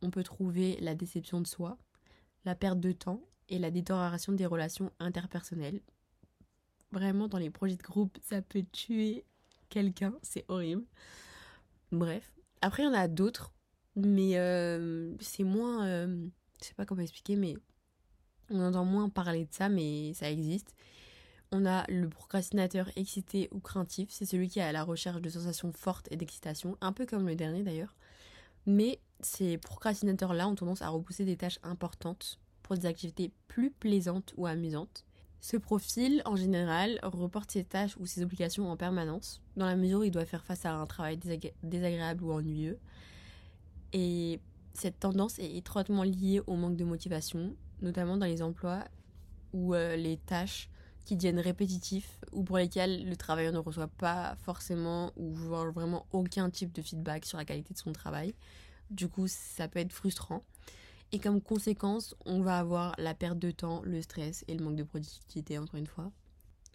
on 0.02 0.12
peut 0.12 0.24
trouver 0.24 0.78
la 0.82 0.94
déception 0.94 1.42
de 1.42 1.48
soi, 1.48 1.78
la 2.46 2.54
perte 2.54 2.80
de 2.80 2.92
temps 2.92 3.22
et 3.50 3.60
la 3.60 3.72
détérioration 3.72 4.34
des 4.34 4.46
relations 4.46 4.92
interpersonnelles. 5.00 5.82
Vraiment, 6.92 7.27
dans 7.27 7.38
les 7.38 7.50
projets 7.50 7.75
de 7.75 7.84
groupe, 7.84 8.18
ça 8.22 8.42
peut 8.42 8.63
tuer 8.72 9.25
quelqu'un, 9.70 10.13
c'est 10.22 10.46
horrible. 10.48 10.84
Bref, 11.92 12.32
après, 12.62 12.84
il 12.84 12.86
y 12.88 12.89
en 12.89 12.94
a 12.94 13.08
d'autres, 13.08 13.54
mais 13.96 14.38
euh, 14.38 15.16
c'est 15.20 15.44
moins. 15.44 15.86
Euh, 15.86 16.27
je 16.62 16.68
sais 16.68 16.74
pas 16.74 16.86
comment 16.86 17.01
expliquer, 17.01 17.36
mais 17.36 17.56
on 18.50 18.62
entend 18.62 18.86
moins 18.86 19.10
parler 19.10 19.46
de 19.46 19.54
ça, 19.54 19.70
mais 19.70 20.13
ça 20.13 20.30
existe. 20.32 20.74
On 21.51 21.66
a 21.66 21.86
le 21.89 22.10
procrastinateur 22.10 22.89
excité 22.98 23.48
ou 23.51 23.60
craintif, 23.60 24.10
c'est 24.12 24.25
celui 24.25 24.50
qui 24.50 24.60
est 24.60 24.63
à 24.63 24.74
la 24.74 24.84
recherche 24.84 25.22
de 25.22 25.30
sensations 25.30 25.72
fortes 25.72 26.08
et 26.12 26.18
d'excitation, 26.18 26.77
un 26.82 26.92
peu 26.92 27.06
comme 27.06 27.25
le 27.25 27.36
dernier 27.36 27.63
d'ailleurs. 27.63 27.96
Mais 28.66 29.00
ces 29.22 29.58
procrastinateurs-là 29.58 30.48
ont 30.48 30.56
tendance 30.56 30.82
à 30.82 30.89
repousser 30.89 31.24
des 31.24 31.38
tâches 31.38 31.60
importantes 31.63 32.38
pour 32.68 32.78
des 32.78 32.86
activités 32.86 33.32
plus 33.48 33.72
plaisantes 33.72 34.34
ou 34.36 34.46
amusantes. 34.46 35.06
Ce 35.40 35.56
profil, 35.56 36.22
en 36.25 36.36
général, 36.36 37.00
reporte 37.01 37.51
ses 37.51 37.64
tâches 37.64 37.96
ou 37.98 38.06
ses 38.06 38.24
obligations 38.24 38.70
en 38.70 38.75
permanence, 38.75 39.42
dans 39.56 39.66
la 39.66 39.77
mesure 39.77 40.00
où 40.00 40.03
il 40.03 40.12
doit 40.12 40.25
faire 40.25 40.44
face 40.44 40.66
à 40.66 40.74
un 40.74 40.86
travail 40.86 41.18
désagréable 41.64 42.25
ou 42.25 42.34
ennuyeux. 42.34 42.77
Et 43.94 44.42
cette 44.74 45.00
tendance 45.00 45.40
est 45.40 45.56
étroitement 45.56 46.03
liée 46.03 46.42
au 46.46 46.56
manque 46.56 46.75
de 46.75 46.84
motivation, 46.84 47.56
notamment 47.82 48.18
dans 48.18 48.25
les 48.25 48.42
emplois 48.42 48.84
où 49.53 49.74
euh, 49.74 49.96
les 49.96 50.18
tâches 50.18 50.70
qui 51.06 51.16
deviennent 51.16 51.40
répétitifs 51.40 52.20
ou 52.34 52.44
pour 52.44 52.58
lesquelles 52.58 53.08
le 53.08 53.16
travailleur 53.16 53.53
ne 53.53 53.60
reçoit 53.60 53.88
pas 53.88 54.36
forcément 54.44 55.14
ou 55.16 55.34
vraiment 55.34 56.06
aucun 56.12 56.50
type 56.50 56.74
de 56.74 56.82
feedback 56.82 57.25
sur 57.25 57.38
la 57.38 57.46
qualité 57.46 57.74
de 57.74 57.80
son 57.80 57.94
travail. 57.94 58.36
Du 58.92 59.08
coup, 59.08 59.27
ça 59.27 59.70
peut 59.70 59.80
être 59.80 59.94
frustrant. 59.94 60.44
Et 61.13 61.20
comme 61.20 61.41
conséquence, 61.41 62.15
on 62.25 62.41
va 62.41 62.59
avoir 62.59 62.93
la 62.98 63.13
perte 63.13 63.39
de 63.39 63.51
temps, 63.51 63.81
le 63.83 64.01
stress 64.01 64.43
et 64.48 64.55
le 64.55 64.63
manque 64.63 64.75
de 64.75 64.83
productivité, 64.83 65.57
encore 65.57 65.75
une 65.79 65.87
fois. 65.87 66.11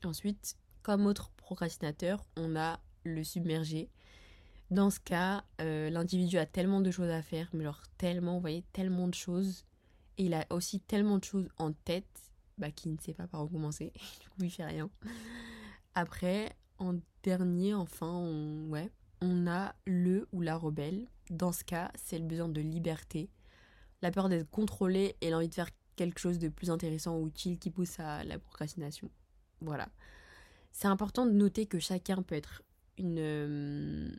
Ensuite, 0.04 0.56
comme 0.82 1.06
autre 1.06 1.30
procrastinateur, 1.36 2.24
on 2.36 2.56
a 2.56 2.80
le 3.04 3.22
submergé. 3.24 3.90
Dans 4.70 4.88
ce 4.88 5.00
cas, 5.00 5.44
euh, 5.60 5.90
l'individu 5.90 6.38
a 6.38 6.46
tellement 6.46 6.80
de 6.80 6.90
choses 6.90 7.10
à 7.10 7.20
faire, 7.20 7.50
mais 7.52 7.64
genre 7.64 7.82
tellement, 7.98 8.34
vous 8.34 8.40
voyez, 8.40 8.64
tellement 8.72 9.06
de 9.06 9.14
choses. 9.14 9.66
Et 10.16 10.24
il 10.24 10.34
a 10.34 10.46
aussi 10.48 10.80
tellement 10.80 11.18
de 11.18 11.24
choses 11.24 11.48
en 11.58 11.72
tête 11.72 12.32
bah, 12.56 12.70
qu'il 12.70 12.92
ne 12.92 12.98
sait 12.98 13.12
pas 13.12 13.26
par 13.26 13.44
où 13.44 13.48
commencer. 13.48 13.92
du 14.20 14.28
coup, 14.30 14.44
il 14.44 14.50
fait 14.50 14.64
rien. 14.64 14.88
Après, 15.94 16.56
en 16.78 16.94
dernier, 17.22 17.74
enfin, 17.74 18.26
ouais, 18.70 18.90
on 19.20 19.46
a 19.46 19.74
le 19.84 20.26
ou 20.32 20.40
la 20.40 20.56
rebelle. 20.56 21.06
Dans 21.28 21.52
ce 21.52 21.64
cas, 21.64 21.92
c'est 21.94 22.18
le 22.18 22.24
besoin 22.24 22.48
de 22.48 22.62
liberté 22.62 23.28
la 24.02 24.10
peur 24.10 24.28
d'être 24.28 24.50
contrôlé 24.50 25.16
et 25.20 25.30
l'envie 25.30 25.48
de 25.48 25.54
faire 25.54 25.70
quelque 25.96 26.18
chose 26.18 26.38
de 26.38 26.48
plus 26.48 26.70
intéressant 26.70 27.18
ou 27.18 27.28
utile 27.28 27.58
qui 27.58 27.70
pousse 27.70 27.98
à 28.00 28.24
la 28.24 28.38
procrastination. 28.38 29.10
Voilà. 29.60 29.88
C'est 30.72 30.88
important 30.88 31.26
de 31.26 31.32
noter 31.32 31.66
que 31.66 31.78
chacun 31.78 32.22
peut 32.22 32.34
être 32.34 32.62
une 32.98 33.18
euh, 33.18 34.10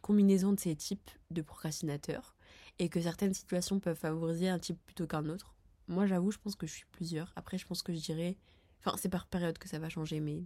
combinaison 0.00 0.52
de 0.52 0.60
ces 0.60 0.76
types 0.76 1.10
de 1.30 1.42
procrastinateurs 1.42 2.36
et 2.78 2.88
que 2.88 3.00
certaines 3.00 3.34
situations 3.34 3.80
peuvent 3.80 3.98
favoriser 3.98 4.48
un 4.48 4.58
type 4.58 4.78
plutôt 4.84 5.06
qu'un 5.06 5.28
autre. 5.28 5.54
Moi, 5.88 6.06
j'avoue, 6.06 6.30
je 6.30 6.38
pense 6.38 6.54
que 6.54 6.66
je 6.66 6.72
suis 6.72 6.86
plusieurs. 6.92 7.32
Après, 7.36 7.58
je 7.58 7.66
pense 7.66 7.82
que 7.82 7.92
je 7.92 8.00
dirais. 8.00 8.36
Enfin, 8.80 8.96
c'est 8.98 9.08
par 9.08 9.26
période 9.26 9.58
que 9.58 9.68
ça 9.68 9.78
va 9.78 9.88
changer, 9.88 10.20
mais. 10.20 10.42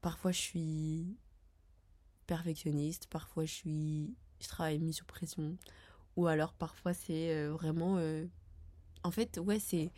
Parfois, 0.00 0.32
je 0.32 0.40
suis 0.40 1.16
perfectionniste, 2.26 3.06
parfois, 3.08 3.44
je 3.44 3.52
suis. 3.52 4.14
Je 4.40 4.48
travaille 4.48 4.78
mis 4.78 4.94
sous 4.94 5.04
pression. 5.04 5.58
Ou 6.16 6.26
alors 6.26 6.52
parfois 6.52 6.94
c'est 6.94 7.30
euh, 7.34 7.52
vraiment... 7.52 7.96
Euh, 7.98 8.26
en 9.02 9.10
fait, 9.10 9.38
ouais, 9.38 9.58
c'est... 9.58 9.92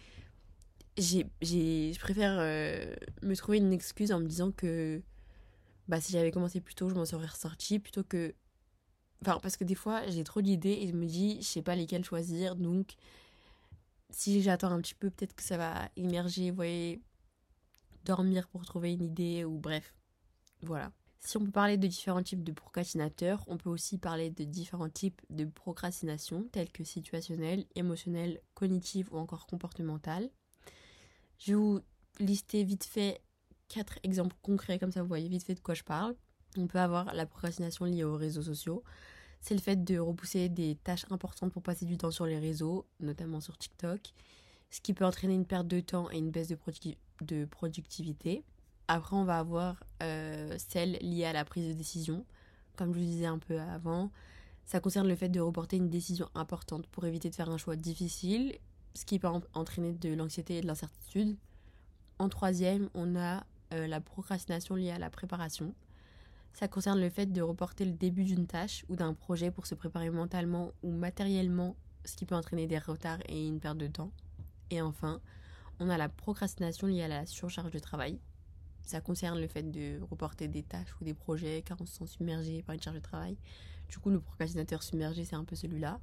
J'ai, 0.99 1.27
je 1.41 1.99
préfère 1.99 2.37
euh, 2.39 2.95
me 3.23 3.35
trouver 3.35 3.59
une 3.59 3.73
excuse 3.73 4.13
en 4.13 4.21
me 4.21 4.27
disant 4.27 4.53
que 4.53 5.03
bah, 5.89 6.01
si 6.01 6.13
j'avais 6.13 6.31
commencé 6.31 6.61
plus 6.61 6.75
tôt, 6.75 6.89
je 6.91 6.95
m'en 6.95 7.05
serais 7.05 7.27
ressortie 7.27 7.79
plutôt 7.79 8.05
que... 8.05 8.35
Enfin, 9.23 9.39
parce 9.43 9.57
que 9.57 9.65
des 9.65 9.75
fois, 9.75 10.07
j'ai 10.09 10.25
trop 10.25 10.43
d'idées 10.43 10.79
et 10.83 10.89
je 10.89 10.93
me 10.93 11.07
dis, 11.07 11.39
je 11.41 11.47
sais 11.47 11.63
pas 11.63 11.77
lesquelles 11.77 12.05
choisir. 12.05 12.57
Donc, 12.57 12.95
si 14.11 14.43
j'attends 14.43 14.71
un 14.71 14.81
petit 14.81 14.95
peu, 14.95 15.11
peut-être 15.11 15.35
que 15.35 15.43
ça 15.43 15.57
va 15.57 15.89
émerger, 15.97 16.51
vous 16.51 16.57
voyez, 16.57 17.01
dormir 18.05 18.49
pour 18.49 18.65
trouver 18.65 18.93
une 18.93 19.03
idée 19.03 19.45
ou 19.45 19.59
bref. 19.59 19.95
Voilà. 20.63 20.93
Si 21.25 21.37
on 21.37 21.45
peut 21.45 21.53
parler 21.53 21.77
de 21.77 21.87
différents 21.87 22.23
types 22.23 22.43
de 22.43 22.51
procrastinateurs, 22.51 23.45
on 23.47 23.57
peut 23.57 23.71
aussi 23.71 23.97
parler 23.97 24.31
de 24.31 24.43
différents 24.43 24.89
types 24.89 25.23
de 25.31 25.45
procrastination, 25.45 26.49
tels 26.51 26.71
que 26.71 26.83
situationnelle, 26.83 27.65
émotionnelle, 27.77 28.41
cognitive 28.55 29.09
ou 29.13 29.19
encore 29.19 29.47
comportementale. 29.47 30.29
Je 31.39 31.53
vais 31.53 31.57
vous 31.57 31.81
lister 32.19 32.65
vite 32.65 32.85
fait 32.85 33.21
quatre 33.69 34.01
exemples 34.03 34.37
concrets, 34.43 34.81
comme 34.81 34.91
ça 34.91 35.03
vous 35.03 35.09
voyez 35.09 35.29
vite 35.29 35.45
fait 35.45 35.55
de 35.55 35.61
quoi 35.61 35.75
je 35.75 35.85
parle. 35.85 36.17
On 36.59 36.67
peut 36.67 36.81
avoir 36.81 37.15
la 37.15 37.25
procrastination 37.25 37.85
liée 37.85 38.05
aux 38.05 38.17
réseaux 38.17 38.43
sociaux. 38.43 38.83
C'est 39.41 39.55
le 39.55 39.61
fait 39.61 39.83
de 39.83 39.99
repousser 39.99 40.49
des 40.49 40.75
tâches 40.75 41.07
importantes 41.11 41.53
pour 41.53 41.63
passer 41.63 41.87
du 41.87 41.97
temps 41.97 42.11
sur 42.11 42.27
les 42.27 42.41
réseaux, 42.41 42.85
notamment 42.99 43.41
sur 43.41 43.57
TikTok, 43.57 44.13
ce 44.71 44.81
qui 44.81 44.93
peut 44.93 45.05
entraîner 45.05 45.35
une 45.35 45.47
perte 45.47 45.69
de 45.69 45.79
temps 45.79 46.11
et 46.11 46.19
une 46.19 46.31
baisse 46.31 46.49
de, 46.49 47.45
productivité. 47.45 48.45
Après, 48.89 49.17
on 49.17 49.25
va 49.25 49.39
avoir 49.39 49.85
euh, 50.03 50.57
celle 50.59 50.93
liée 51.01 51.25
à 51.25 51.33
la 51.33 51.45
prise 51.45 51.69
de 51.69 51.73
décision. 51.73 52.25
Comme 52.77 52.93
je 52.93 52.99
vous 52.99 53.05
disais 53.05 53.27
un 53.27 53.39
peu 53.39 53.61
avant, 53.61 54.11
ça 54.65 54.81
concerne 54.81 55.09
le 55.09 55.17
fait 55.17 55.29
de 55.29 55.41
reporter 55.41 55.77
une 55.77 55.91
décision 55.91 56.29
importante 56.35 56.87
pour 56.87 57.05
éviter 57.07 57.31
de 57.31 57.35
faire 57.35 57.51
un 57.51 57.59
choix 57.59 57.77
difficile, 57.77 58.59
ce 58.95 59.05
qui 59.05 59.19
peut 59.19 59.29
entraîner 59.55 59.93
de 59.93 60.15
l'anxiété 60.15 60.59
et 60.59 60.61
de 60.61 60.67
l'incertitude. 60.67 61.37
En 62.19 62.29
troisième, 62.29 62.89
on 62.95 63.17
a 63.17 63.45
euh, 63.73 63.87
la 63.87 64.01
procrastination 64.01 64.75
liée 64.75 64.91
à 64.91 64.99
la 64.99 65.11
préparation. 65.11 65.75
Ça 66.53 66.69
concerne 66.69 67.01
le 67.01 67.09
fait 67.09 67.27
de 67.27 67.41
reporter 67.41 67.85
le 67.85 67.93
début 67.93 68.25
d'une 68.25 68.47
tâche 68.47 68.85
ou 68.89 68.97
d'un 68.97 69.15
projet 69.15 69.51
pour 69.51 69.67
se 69.67 69.75
préparer 69.75 70.11
mentalement 70.11 70.73
ou 70.83 70.91
matériellement, 70.91 71.77
ce 72.05 72.17
qui 72.17 72.27
peut 72.27 72.35
entraîner 72.35 72.67
des 72.67 72.79
retards 72.79 73.21
et 73.27 73.47
une 73.47 73.61
perte 73.61 73.79
de 73.79 73.87
temps. 73.87 74.13
Et 74.71 74.83
enfin, 74.83 75.21
on 75.81 75.89
a 75.89 75.97
la 75.97 76.09
procrastination 76.09 76.87
liée 76.87 77.03
à 77.03 77.09
la 77.09 77.27
surcharge 77.27 77.71
de 77.71 77.79
travail. 77.79 78.19
Ça 78.85 79.01
concerne 79.01 79.41
le 79.41 79.47
fait 79.47 79.63
de 79.63 80.01
reporter 80.11 80.49
des 80.49 80.63
tâches 80.63 80.95
ou 81.01 81.05
des 81.05 81.15
projets 81.15 81.63
car 81.65 81.81
on 81.81 81.87
se 81.87 81.99
sent 81.99 82.07
submergé 82.07 82.63
par 82.63 82.75
une 82.75 82.83
charge 82.83 82.97
de 82.97 83.03
travail. 83.03 83.37
Du 83.89 83.99
coup, 83.99 84.11
le 84.11 84.21
procrastinateur 84.21 84.83
submergé, 84.83 85.25
c'est 85.25 85.37
un 85.37 85.45
peu 85.45 85.55
celui-là. 85.57 86.01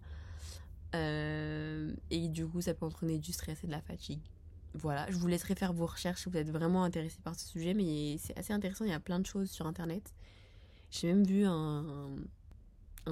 Euh, 0.95 1.93
et 2.09 2.27
du 2.29 2.47
coup, 2.47 2.61
ça 2.61 2.73
peut 2.73 2.85
entraîner 2.85 3.17
du 3.17 3.31
stress 3.31 3.63
et 3.63 3.67
de 3.67 3.71
la 3.71 3.81
fatigue. 3.81 4.21
Voilà, 4.73 5.09
je 5.09 5.17
vous 5.17 5.27
laisserai 5.27 5.55
faire 5.55 5.73
vos 5.73 5.87
recherches 5.87 6.23
si 6.23 6.29
vous 6.29 6.37
êtes 6.37 6.51
vraiment 6.51 6.83
intéressé 6.83 7.19
par 7.23 7.35
ce 7.35 7.47
sujet, 7.47 7.73
mais 7.73 8.17
c'est 8.19 8.37
assez 8.37 8.53
intéressant, 8.53 8.85
il 8.85 8.91
y 8.91 8.93
a 8.93 8.99
plein 8.99 9.19
de 9.19 9.25
choses 9.25 9.49
sur 9.49 9.65
Internet. 9.65 10.13
J'ai 10.91 11.07
même 11.07 11.25
vu 11.25 11.45
un, 11.45 12.15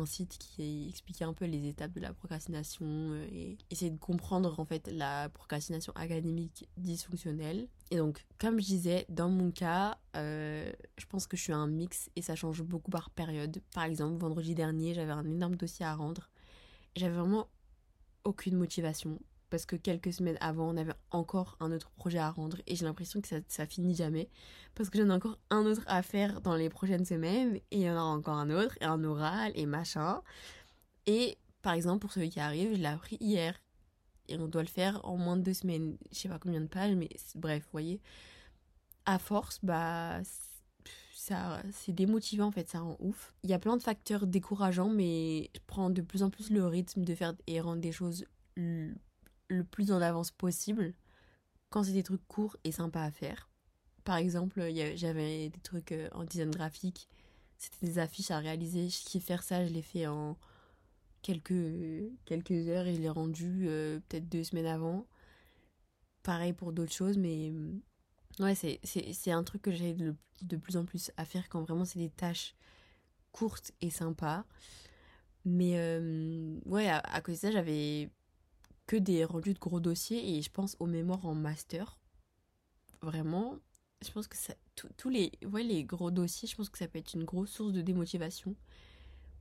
site 0.05 0.37
qui 0.37 0.89
expliquait 0.89 1.25
un 1.25 1.33
peu 1.33 1.45
les 1.45 1.67
étapes 1.67 1.91
de 1.91 1.99
la 1.99 2.13
procrastination 2.13 2.85
euh, 2.85 3.25
et 3.31 3.57
essayer 3.71 3.89
de 3.89 3.97
comprendre 3.97 4.59
en 4.59 4.65
fait 4.65 4.87
la 4.91 5.27
procrastination 5.29 5.91
académique 5.95 6.69
dysfonctionnelle. 6.77 7.67
Et 7.89 7.97
donc, 7.97 8.25
comme 8.37 8.59
je 8.59 8.65
disais, 8.65 9.05
dans 9.09 9.29
mon 9.29 9.51
cas, 9.51 9.97
euh, 10.15 10.71
je 10.97 11.05
pense 11.05 11.25
que 11.25 11.37
je 11.37 11.43
suis 11.43 11.53
un 11.53 11.67
mix 11.67 12.09
et 12.15 12.21
ça 12.21 12.35
change 12.35 12.61
beaucoup 12.63 12.91
par 12.91 13.09
période. 13.09 13.61
Par 13.73 13.85
exemple, 13.85 14.19
vendredi 14.19 14.55
dernier, 14.55 14.93
j'avais 14.93 15.11
un 15.11 15.25
énorme 15.25 15.55
dossier 15.55 15.85
à 15.85 15.95
rendre. 15.95 16.29
J'avais 16.95 17.15
vraiment 17.15 17.47
aucune 18.25 18.57
motivation 18.57 19.19
parce 19.49 19.65
que 19.65 19.77
quelques 19.77 20.11
semaines 20.11 20.37
avant, 20.41 20.69
on 20.69 20.77
avait 20.77 20.93
encore 21.11 21.55
un 21.61 21.71
autre 21.71 21.89
projet 21.91 22.17
à 22.17 22.29
rendre 22.29 22.57
et 22.67 22.75
j'ai 22.75 22.83
l'impression 22.83 23.21
que 23.21 23.27
ça, 23.29 23.37
ça 23.47 23.65
finit 23.65 23.95
jamais 23.95 24.29
parce 24.75 24.89
que 24.89 24.97
j'en 24.97 25.09
ai 25.09 25.13
encore 25.13 25.37
un 25.49 25.65
autre 25.65 25.83
à 25.87 26.01
faire 26.01 26.41
dans 26.41 26.55
les 26.55 26.69
prochaines 26.69 27.05
semaines 27.05 27.55
et 27.55 27.77
il 27.77 27.81
y 27.81 27.89
en 27.89 27.93
aura 27.93 28.11
encore 28.11 28.35
un 28.35 28.49
autre 28.49 28.75
et 28.81 28.85
un 28.85 29.01
oral 29.05 29.53
et 29.55 29.65
machin. 29.65 30.21
Et 31.05 31.37
par 31.61 31.73
exemple, 31.73 31.99
pour 31.99 32.11
celui 32.11 32.29
qui 32.29 32.41
arrive, 32.41 32.71
je 32.75 32.79
l'ai 32.81 32.85
appris 32.85 33.17
hier 33.21 33.53
et 34.27 34.37
on 34.37 34.47
doit 34.47 34.61
le 34.63 34.67
faire 34.67 35.03
en 35.05 35.17
moins 35.17 35.37
de 35.37 35.41
deux 35.41 35.53
semaines. 35.53 35.97
Je 36.11 36.19
sais 36.19 36.29
pas 36.29 36.39
combien 36.39 36.61
de 36.61 36.67
pages, 36.67 36.95
mais 36.95 37.09
bref, 37.35 37.63
vous 37.63 37.71
voyez. 37.71 38.01
À 39.05 39.19
force, 39.19 39.59
bah, 39.63 40.19
ça, 41.13 41.61
c'est 41.71 41.93
démotivant 41.93 42.47
en 42.47 42.51
fait, 42.51 42.69
ça 42.69 42.79
rend 42.79 42.97
ouf. 42.99 43.33
Il 43.43 43.49
y 43.49 43.53
a 43.53 43.59
plein 43.59 43.77
de 43.77 43.83
facteurs 43.83 44.27
décourageants, 44.27 44.89
mais 44.89 45.49
je 45.55 45.59
prends 45.67 45.89
de 45.89 46.01
plus 46.01 46.23
en 46.23 46.29
plus 46.29 46.49
le 46.49 46.65
rythme 46.65 47.03
de 47.03 47.15
faire 47.15 47.33
et 47.47 47.59
rendre 47.59 47.81
des 47.81 47.91
choses 47.91 48.25
le 48.55 49.63
plus 49.63 49.91
en 49.91 50.01
avance 50.01 50.31
possible 50.31 50.93
quand 51.69 51.83
c'est 51.83 51.93
des 51.93 52.03
trucs 52.03 52.25
courts 52.27 52.57
et 52.63 52.71
sympas 52.71 53.03
à 53.03 53.11
faire. 53.11 53.49
Par 54.03 54.15
exemple, 54.15 54.61
j'avais 54.95 55.49
des 55.49 55.59
trucs 55.59 55.91
euh, 55.91 56.07
en 56.13 56.23
design 56.23 56.49
graphique, 56.49 57.09
c'était 57.57 57.85
des 57.85 57.99
affiches 57.99 58.31
à 58.31 58.39
réaliser. 58.39 58.89
Je 58.89 59.03
kiffe 59.03 59.25
faire 59.25 59.43
ça, 59.43 59.65
je 59.65 59.73
l'ai 59.73 59.81
fait 59.81 60.07
en 60.07 60.37
quelques, 61.27 62.09
quelques 62.23 62.69
heures 62.69 62.87
et 62.87 62.95
je 62.95 63.01
l'ai 63.01 63.09
rendu 63.09 63.65
euh, 63.67 63.99
peut-être 64.07 64.29
deux 64.29 64.45
semaines 64.45 64.65
avant. 64.65 65.05
Pareil 66.23 66.53
pour 66.53 66.71
d'autres 66.71 66.93
choses, 66.93 67.17
mais 67.17 67.51
mm, 67.51 67.81
ouais, 68.39 68.55
c'est 68.55 69.31
un 69.31 69.43
truc 69.43 69.61
que 69.61 69.71
j'ai 69.71 69.93
de, 69.93 70.15
de, 70.43 70.55
plus 70.55 70.77
en 70.77 70.85
plus 70.85 71.11
à 71.17 71.25
faire 71.25 71.49
quand 71.49 71.61
vraiment 71.61 71.83
c'est 71.83 71.99
des 71.99 72.09
tâches 72.09 72.55
courtes 73.33 73.73
et 73.81 73.89
sympas. 73.89 74.45
Mais 75.43 75.73
euh, 75.75 76.57
ouais, 76.65 76.87
à, 76.87 76.99
à, 76.99 77.19
cause 77.19 77.35
de 77.35 77.39
ça, 77.39 77.51
j'avais 77.51 78.09
que 78.85 78.95
des 78.95 79.25
rendus 79.25 79.53
de 79.53 79.59
gros 79.59 79.81
dossiers 79.81 80.37
et 80.37 80.41
je 80.41 80.49
pense 80.49 80.77
aux 80.79 80.87
mémoires 80.87 81.25
en 81.25 81.35
master. 81.35 81.99
Vraiment, 83.01 83.59
je 84.01 84.11
pense 84.11 84.27
que 84.27 84.37
ça, 84.37 84.53
tous 84.95 85.09
les, 85.09 85.33
ouais, 85.45 85.63
les 85.63 85.83
gros 85.83 86.09
dossiers, 86.09 86.47
je 86.47 86.55
pense 86.55 86.69
que 86.69 86.77
ça 86.77 86.87
peut 86.87 86.99
être 86.99 87.13
une 87.15 87.25
grosse 87.25 87.51
source 87.51 87.73
de 87.73 87.81
démotivation. 87.81 88.55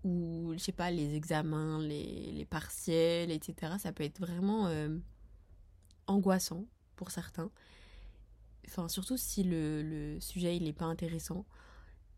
Ou, 0.07 0.53
je 0.53 0.59
sais 0.59 0.73
pas, 0.73 0.93
les 0.93 1.15
examens, 1.15 1.81
les, 1.81 2.31
les 2.31 2.45
partiels, 2.45 3.33
etc. 3.33 3.75
Ça 3.79 3.93
peut 3.93 4.05
être 4.05 4.21
vraiment 4.21 4.69
euh, 4.69 4.97
angoissant 6.07 6.65
pour 6.95 7.11
certains. 7.11 7.51
Enfin, 8.69 8.89
surtout 8.89 9.17
si 9.17 9.43
le, 9.43 9.83
le 9.83 10.21
sujet 10.21 10.57
il 10.57 10.65
n'est 10.65 10.73
pas 10.73 10.85
intéressant 10.85 11.45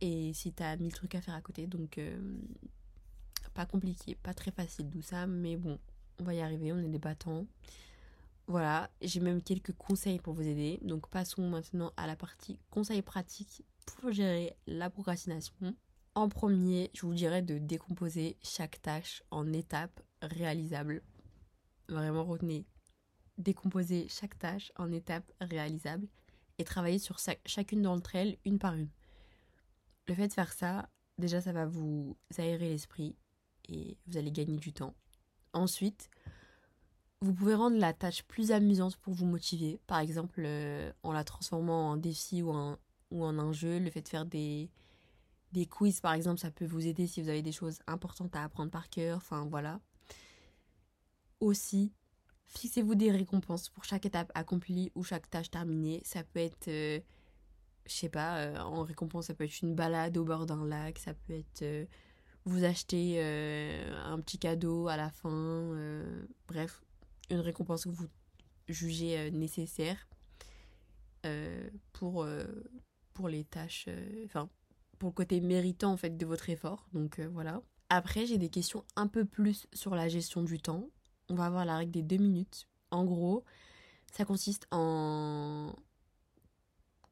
et 0.02 0.32
si 0.34 0.52
t'as 0.52 0.76
mille 0.76 0.92
trucs 0.92 1.14
à 1.14 1.22
faire 1.22 1.34
à 1.34 1.40
côté. 1.40 1.66
Donc, 1.66 1.96
euh, 1.96 2.18
pas 3.54 3.64
compliqué, 3.64 4.14
pas 4.16 4.34
très 4.34 4.50
facile 4.50 4.90
tout 4.90 5.02
ça, 5.02 5.26
mais 5.26 5.56
bon, 5.56 5.78
on 6.20 6.24
va 6.24 6.34
y 6.34 6.40
arriver, 6.40 6.72
on 6.72 6.78
est 6.78 6.88
des 6.88 6.98
battants. 6.98 7.46
Voilà, 8.46 8.90
j'ai 9.02 9.20
même 9.20 9.42
quelques 9.42 9.72
conseils 9.72 10.18
pour 10.20 10.34
vous 10.34 10.46
aider. 10.46 10.78
Donc 10.82 11.08
passons 11.08 11.48
maintenant 11.48 11.92
à 11.96 12.06
la 12.06 12.16
partie 12.16 12.58
conseils 12.70 13.02
pratiques 13.02 13.64
pour 13.86 14.12
gérer 14.12 14.56
la 14.66 14.90
procrastination. 14.90 15.74
En 16.18 16.28
premier, 16.28 16.90
je 16.94 17.06
vous 17.06 17.14
dirais 17.14 17.42
de 17.42 17.58
décomposer 17.58 18.36
chaque 18.42 18.82
tâche 18.82 19.22
en 19.30 19.52
étapes 19.52 20.00
réalisables. 20.20 21.00
Vraiment 21.88 22.24
retenez, 22.24 22.66
décomposer 23.36 24.08
chaque 24.08 24.36
tâche 24.36 24.72
en 24.74 24.90
étapes 24.90 25.30
réalisables 25.40 26.08
et 26.58 26.64
travailler 26.64 26.98
sur 26.98 27.18
chacune 27.46 27.82
d'entre 27.82 28.16
elles 28.16 28.36
une 28.44 28.58
par 28.58 28.74
une. 28.74 28.88
Le 30.08 30.14
fait 30.16 30.26
de 30.26 30.32
faire 30.32 30.52
ça, 30.52 30.88
déjà 31.18 31.40
ça 31.40 31.52
va 31.52 31.66
vous 31.66 32.16
aérer 32.36 32.68
l'esprit 32.68 33.14
et 33.68 33.96
vous 34.08 34.16
allez 34.16 34.32
gagner 34.32 34.56
du 34.56 34.72
temps. 34.72 34.96
Ensuite, 35.52 36.10
vous 37.20 37.32
pouvez 37.32 37.54
rendre 37.54 37.78
la 37.78 37.92
tâche 37.92 38.24
plus 38.24 38.50
amusante 38.50 38.96
pour 38.96 39.14
vous 39.14 39.26
motiver. 39.26 39.78
Par 39.86 40.00
exemple, 40.00 40.42
euh, 40.44 40.92
en 41.04 41.12
la 41.12 41.22
transformant 41.22 41.92
en 41.92 41.96
défi 41.96 42.42
ou 42.42 42.50
en, 42.50 42.76
ou 43.12 43.24
en 43.24 43.38
un 43.38 43.52
jeu. 43.52 43.78
Le 43.78 43.88
fait 43.88 44.02
de 44.02 44.08
faire 44.08 44.26
des, 44.26 44.68
des 45.52 45.66
quiz, 45.66 46.00
par 46.00 46.12
exemple, 46.12 46.40
ça 46.40 46.50
peut 46.50 46.66
vous 46.66 46.86
aider 46.86 47.06
si 47.06 47.22
vous 47.22 47.28
avez 47.28 47.42
des 47.42 47.52
choses 47.52 47.78
importantes 47.86 48.34
à 48.36 48.44
apprendre 48.44 48.70
par 48.70 48.90
cœur. 48.90 49.16
Enfin, 49.16 49.46
voilà. 49.50 49.80
Aussi, 51.40 51.92
fixez-vous 52.46 52.94
des 52.94 53.10
récompenses 53.10 53.68
pour 53.68 53.84
chaque 53.84 54.06
étape 54.06 54.30
accomplie 54.34 54.90
ou 54.94 55.04
chaque 55.04 55.30
tâche 55.30 55.50
terminée. 55.50 56.02
Ça 56.04 56.24
peut 56.24 56.40
être, 56.40 56.68
euh, 56.68 57.00
je 57.86 57.92
sais 57.92 58.08
pas, 58.08 58.38
euh, 58.38 58.58
en 58.58 58.82
récompense, 58.82 59.26
ça 59.26 59.34
peut 59.34 59.44
être 59.44 59.60
une 59.62 59.74
balade 59.74 60.16
au 60.16 60.24
bord 60.24 60.46
d'un 60.46 60.66
lac. 60.66 60.98
Ça 60.98 61.14
peut 61.14 61.34
être 61.34 61.88
vous 62.48 62.64
acheter 62.64 63.16
euh, 63.18 63.92
un 64.04 64.20
petit 64.20 64.38
cadeau 64.38 64.88
à 64.88 64.96
la 64.96 65.10
fin, 65.10 65.30
euh, 65.30 66.26
bref, 66.46 66.82
une 67.30 67.40
récompense 67.40 67.84
que 67.84 67.90
vous 67.90 68.08
jugez 68.68 69.18
euh, 69.18 69.30
nécessaire 69.30 70.08
pour, 71.92 72.26
pour 73.12 73.28
les 73.28 73.44
tâches, 73.44 73.86
enfin, 74.24 74.48
pour 74.98 75.10
le 75.10 75.14
côté 75.14 75.40
méritant 75.40 75.92
en 75.92 75.96
fait 75.96 76.16
de 76.16 76.26
votre 76.26 76.50
effort. 76.50 76.86
Donc 76.92 77.20
voilà. 77.32 77.62
Après, 77.90 78.26
j'ai 78.26 78.38
des 78.38 78.50
questions 78.50 78.84
un 78.96 79.06
peu 79.06 79.24
plus 79.24 79.66
sur 79.72 79.94
la 79.94 80.08
gestion 80.08 80.42
du 80.42 80.60
temps. 80.60 80.88
On 81.30 81.34
va 81.34 81.46
avoir 81.46 81.64
la 81.64 81.78
règle 81.78 81.92
des 81.92 82.02
deux 82.02 82.16
minutes. 82.16 82.66
En 82.90 83.04
gros, 83.04 83.44
ça 84.12 84.24
consiste 84.24 84.66
en 84.70 85.74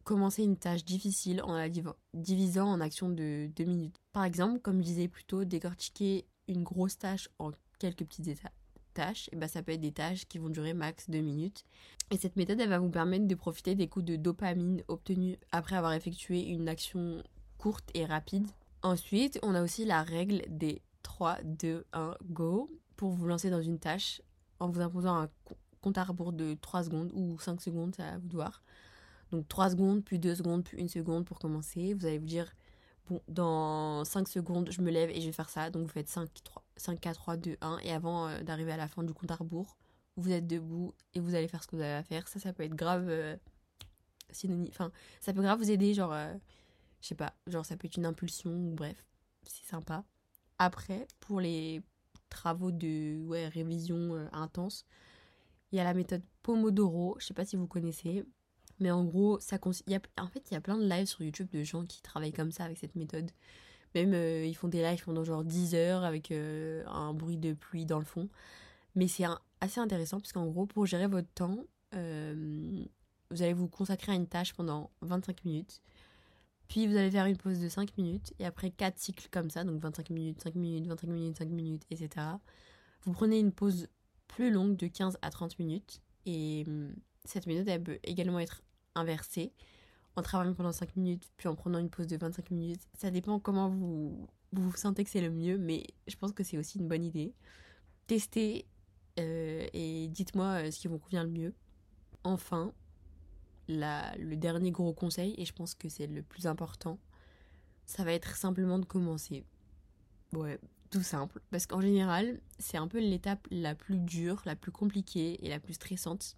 commencer 0.04 0.44
une 0.44 0.56
tâche 0.56 0.84
difficile 0.84 1.42
en 1.42 1.54
la 1.54 1.68
divisant 2.14 2.68
en 2.68 2.80
actions 2.80 3.08
de 3.08 3.50
deux 3.54 3.64
minutes. 3.64 3.96
Par 4.12 4.24
exemple, 4.24 4.60
comme 4.60 4.78
je 4.78 4.86
disais 4.86 5.08
plus 5.08 5.24
tôt, 5.24 5.44
décortiquer 5.44 6.26
une 6.46 6.62
grosse 6.62 6.96
tâche 6.96 7.28
en 7.38 7.50
quelques 7.78 8.04
petites 8.04 8.40
tâches, 8.94 9.28
et 9.32 9.36
ben 9.36 9.48
ça 9.48 9.62
peut 9.62 9.72
être 9.72 9.80
des 9.80 9.92
tâches 9.92 10.26
qui 10.26 10.38
vont 10.38 10.48
durer 10.48 10.74
max 10.74 11.10
deux 11.10 11.20
minutes. 11.20 11.64
Et 12.10 12.18
cette 12.18 12.36
méthode, 12.36 12.60
elle 12.60 12.68
va 12.68 12.78
vous 12.78 12.88
permettre 12.88 13.26
de 13.26 13.34
profiter 13.34 13.74
des 13.74 13.88
coups 13.88 14.04
de 14.04 14.16
dopamine 14.16 14.82
obtenus 14.86 15.38
après 15.50 15.76
avoir 15.76 15.92
effectué 15.92 16.46
une 16.46 16.68
action 16.68 17.22
courte 17.66 17.90
et 17.94 18.04
rapide. 18.04 18.46
Ensuite, 18.82 19.40
on 19.42 19.56
a 19.56 19.60
aussi 19.60 19.84
la 19.84 20.04
règle 20.04 20.44
des 20.46 20.82
3, 21.02 21.38
2, 21.42 21.84
1, 21.92 22.14
go 22.26 22.70
pour 22.94 23.10
vous 23.10 23.26
lancer 23.26 23.50
dans 23.50 23.60
une 23.60 23.80
tâche 23.80 24.22
en 24.60 24.68
vous 24.68 24.80
imposant 24.80 25.22
un 25.22 25.28
compte 25.80 25.98
à 25.98 26.04
rebours 26.04 26.32
de 26.32 26.54
3 26.54 26.84
secondes 26.84 27.10
ou 27.12 27.36
5 27.40 27.60
secondes, 27.60 27.92
ça 27.96 28.04
va 28.04 28.18
vous 28.18 28.28
voir. 28.28 28.62
Donc 29.32 29.48
3 29.48 29.70
secondes, 29.70 30.04
puis 30.04 30.20
2 30.20 30.36
secondes, 30.36 30.62
puis 30.62 30.80
1 30.80 30.86
seconde 30.86 31.24
pour 31.24 31.40
commencer. 31.40 31.92
Vous 31.94 32.06
allez 32.06 32.18
vous 32.18 32.26
dire, 32.26 32.54
bon, 33.08 33.20
dans 33.26 34.04
5 34.04 34.28
secondes, 34.28 34.70
je 34.70 34.80
me 34.80 34.92
lève 34.92 35.10
et 35.10 35.20
je 35.20 35.26
vais 35.26 35.32
faire 35.32 35.50
ça. 35.50 35.68
Donc 35.68 35.82
vous 35.82 35.92
faites 35.92 36.08
5, 36.08 36.28
3, 36.44 36.62
5 36.76 37.00
4, 37.00 37.16
3, 37.16 37.36
2, 37.36 37.56
1. 37.60 37.78
Et 37.82 37.90
avant 37.90 38.28
euh, 38.28 38.42
d'arriver 38.42 38.70
à 38.70 38.76
la 38.76 38.86
fin 38.86 39.02
du 39.02 39.12
compte 39.12 39.32
à 39.32 39.34
rebours, 39.34 39.76
vous 40.16 40.30
êtes 40.30 40.46
debout 40.46 40.94
et 41.14 41.18
vous 41.18 41.34
allez 41.34 41.48
faire 41.48 41.64
ce 41.64 41.66
que 41.66 41.74
vous 41.74 41.82
avez 41.82 41.94
à 41.94 42.04
faire. 42.04 42.28
Ça, 42.28 42.38
ça 42.38 42.52
peut 42.52 42.62
être 42.62 42.76
grave 42.76 43.06
euh, 43.08 43.36
synonyme. 44.30 44.68
Enfin, 44.68 44.92
ça 45.18 45.32
peut 45.32 45.42
grave 45.42 45.58
vous 45.58 45.72
aider, 45.72 45.94
genre, 45.94 46.12
euh, 46.12 46.32
je 47.06 47.10
sais 47.10 47.14
pas, 47.14 47.34
genre 47.46 47.64
ça 47.64 47.76
peut 47.76 47.86
être 47.86 47.96
une 47.96 48.06
impulsion 48.06 48.50
ou 48.50 48.74
bref, 48.74 49.04
c'est 49.44 49.64
sympa. 49.64 50.04
Après, 50.58 51.06
pour 51.20 51.40
les 51.40 51.80
travaux 52.30 52.72
de 52.72 53.22
ouais, 53.26 53.46
révision 53.46 54.28
intense, 54.32 54.84
il 55.70 55.76
y 55.76 55.80
a 55.80 55.84
la 55.84 55.94
méthode 55.94 56.22
Pomodoro. 56.42 57.14
Je 57.20 57.26
sais 57.26 57.34
pas 57.34 57.44
si 57.44 57.54
vous 57.54 57.68
connaissez. 57.68 58.24
Mais 58.80 58.90
en 58.90 59.04
gros, 59.04 59.38
ça 59.38 59.58
y 59.86 59.94
a, 59.94 60.00
en 60.18 60.26
fait, 60.26 60.50
il 60.50 60.54
y 60.54 60.56
a 60.56 60.60
plein 60.60 60.76
de 60.76 60.88
lives 60.88 61.06
sur 61.06 61.22
YouTube 61.22 61.48
de 61.52 61.62
gens 61.62 61.84
qui 61.84 62.02
travaillent 62.02 62.32
comme 62.32 62.50
ça 62.50 62.64
avec 62.64 62.78
cette 62.78 62.96
méthode. 62.96 63.30
Même 63.94 64.14
euh, 64.14 64.44
ils 64.44 64.54
font 64.54 64.68
des 64.68 64.82
lives 64.82 65.04
pendant 65.04 65.22
genre 65.22 65.44
10 65.44 65.76
heures 65.76 66.02
avec 66.02 66.32
euh, 66.32 66.84
un 66.86 67.14
bruit 67.14 67.36
de 67.36 67.52
pluie 67.52 67.86
dans 67.86 68.00
le 68.00 68.04
fond. 68.04 68.28
Mais 68.96 69.06
c'est 69.06 69.24
assez 69.60 69.78
intéressant 69.78 70.18
parce 70.18 70.32
qu'en 70.32 70.46
gros, 70.46 70.66
pour 70.66 70.86
gérer 70.86 71.06
votre 71.06 71.30
temps, 71.34 71.58
euh, 71.94 72.84
vous 73.30 73.42
allez 73.42 73.52
vous 73.52 73.68
consacrer 73.68 74.12
à 74.12 74.14
une 74.16 74.26
tâche 74.26 74.54
pendant 74.54 74.90
25 75.02 75.44
minutes. 75.44 75.80
Puis 76.68 76.86
vous 76.86 76.96
allez 76.96 77.10
faire 77.10 77.26
une 77.26 77.36
pause 77.36 77.60
de 77.60 77.68
5 77.68 77.96
minutes 77.96 78.34
et 78.38 78.46
après 78.46 78.70
4 78.70 78.98
cycles 78.98 79.28
comme 79.30 79.50
ça, 79.50 79.64
donc 79.64 79.80
25 79.80 80.10
minutes, 80.10 80.42
5 80.42 80.54
minutes, 80.56 80.86
25 80.86 81.08
minutes, 81.08 81.38
5 81.38 81.48
minutes, 81.48 81.82
etc. 81.90 82.26
Vous 83.02 83.12
prenez 83.12 83.38
une 83.38 83.52
pause 83.52 83.88
plus 84.26 84.50
longue 84.50 84.76
de 84.76 84.86
15 84.88 85.18
à 85.22 85.30
30 85.30 85.58
minutes 85.58 86.00
et 86.24 86.64
cette 87.24 87.46
méthode, 87.46 87.68
elle 87.68 87.82
peut 87.82 87.98
également 88.02 88.40
être 88.40 88.62
inversée. 88.94 89.52
en 90.16 90.22
travaillant 90.22 90.54
pendant 90.54 90.72
5 90.72 90.96
minutes, 90.96 91.30
puis 91.36 91.46
en 91.46 91.54
prenant 91.54 91.78
une 91.78 91.90
pause 91.90 92.06
de 92.06 92.16
25 92.16 92.50
minutes. 92.50 92.80
Ça 92.94 93.10
dépend 93.10 93.38
comment 93.38 93.68
vous 93.68 94.26
vous, 94.52 94.74
sentez 94.76 95.04
que 95.04 95.10
c'est 95.10 95.20
le 95.20 95.30
mieux, 95.30 95.58
mais 95.58 95.84
je 96.06 96.16
pense 96.16 96.32
que 96.32 96.42
c'est 96.42 96.56
aussi 96.56 96.78
une 96.78 96.88
bonne 96.88 97.04
idée. 97.04 97.34
Testez 98.06 98.66
euh, 99.18 99.66
et 99.72 100.08
dites-moi 100.08 100.70
ce 100.70 100.78
qui 100.78 100.88
vous 100.88 100.98
convient 100.98 101.24
le 101.24 101.30
mieux. 101.30 101.54
Enfin, 102.24 102.72
le 103.68 104.34
dernier 104.34 104.70
gros 104.70 104.92
conseil, 104.92 105.34
et 105.38 105.44
je 105.44 105.52
pense 105.52 105.74
que 105.74 105.88
c'est 105.88 106.06
le 106.06 106.22
plus 106.22 106.46
important, 106.46 106.98
ça 107.84 108.04
va 108.04 108.12
être 108.12 108.36
simplement 108.36 108.78
de 108.78 108.84
commencer. 108.84 109.44
Ouais, 110.32 110.58
tout 110.90 111.02
simple. 111.02 111.40
Parce 111.50 111.66
qu'en 111.66 111.80
général, 111.80 112.40
c'est 112.58 112.76
un 112.76 112.88
peu 112.88 112.98
l'étape 112.98 113.46
la 113.50 113.74
plus 113.74 113.98
dure, 113.98 114.42
la 114.44 114.56
plus 114.56 114.72
compliquée 114.72 115.44
et 115.44 115.48
la 115.48 115.60
plus 115.60 115.74
stressante. 115.74 116.36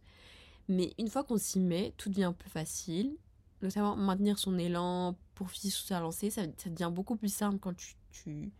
Mais 0.69 0.95
une 0.99 1.09
fois 1.09 1.25
qu'on 1.25 1.39
s'y 1.39 1.61
met, 1.61 1.95
tout 1.97 2.11
devient 2.11 2.35
plus 2.39 2.51
facile. 2.51 3.17
Notamment 3.63 3.97
maintenir 3.97 4.39
son 4.39 4.57
élan, 4.57 5.17
pour 5.35 5.51
finir 5.51 5.75
sur 5.75 5.87
sa 5.87 6.01
lancée, 6.01 6.31
ça, 6.31 6.43
ça, 6.57 6.71
devient 6.71 6.93
beaucoup 6.95 7.17
plus 7.17 7.33
simple 7.33 7.59
quand 7.59 7.75
tu, 7.75 7.97
tu 8.13 8.53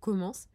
commences. 0.00 0.48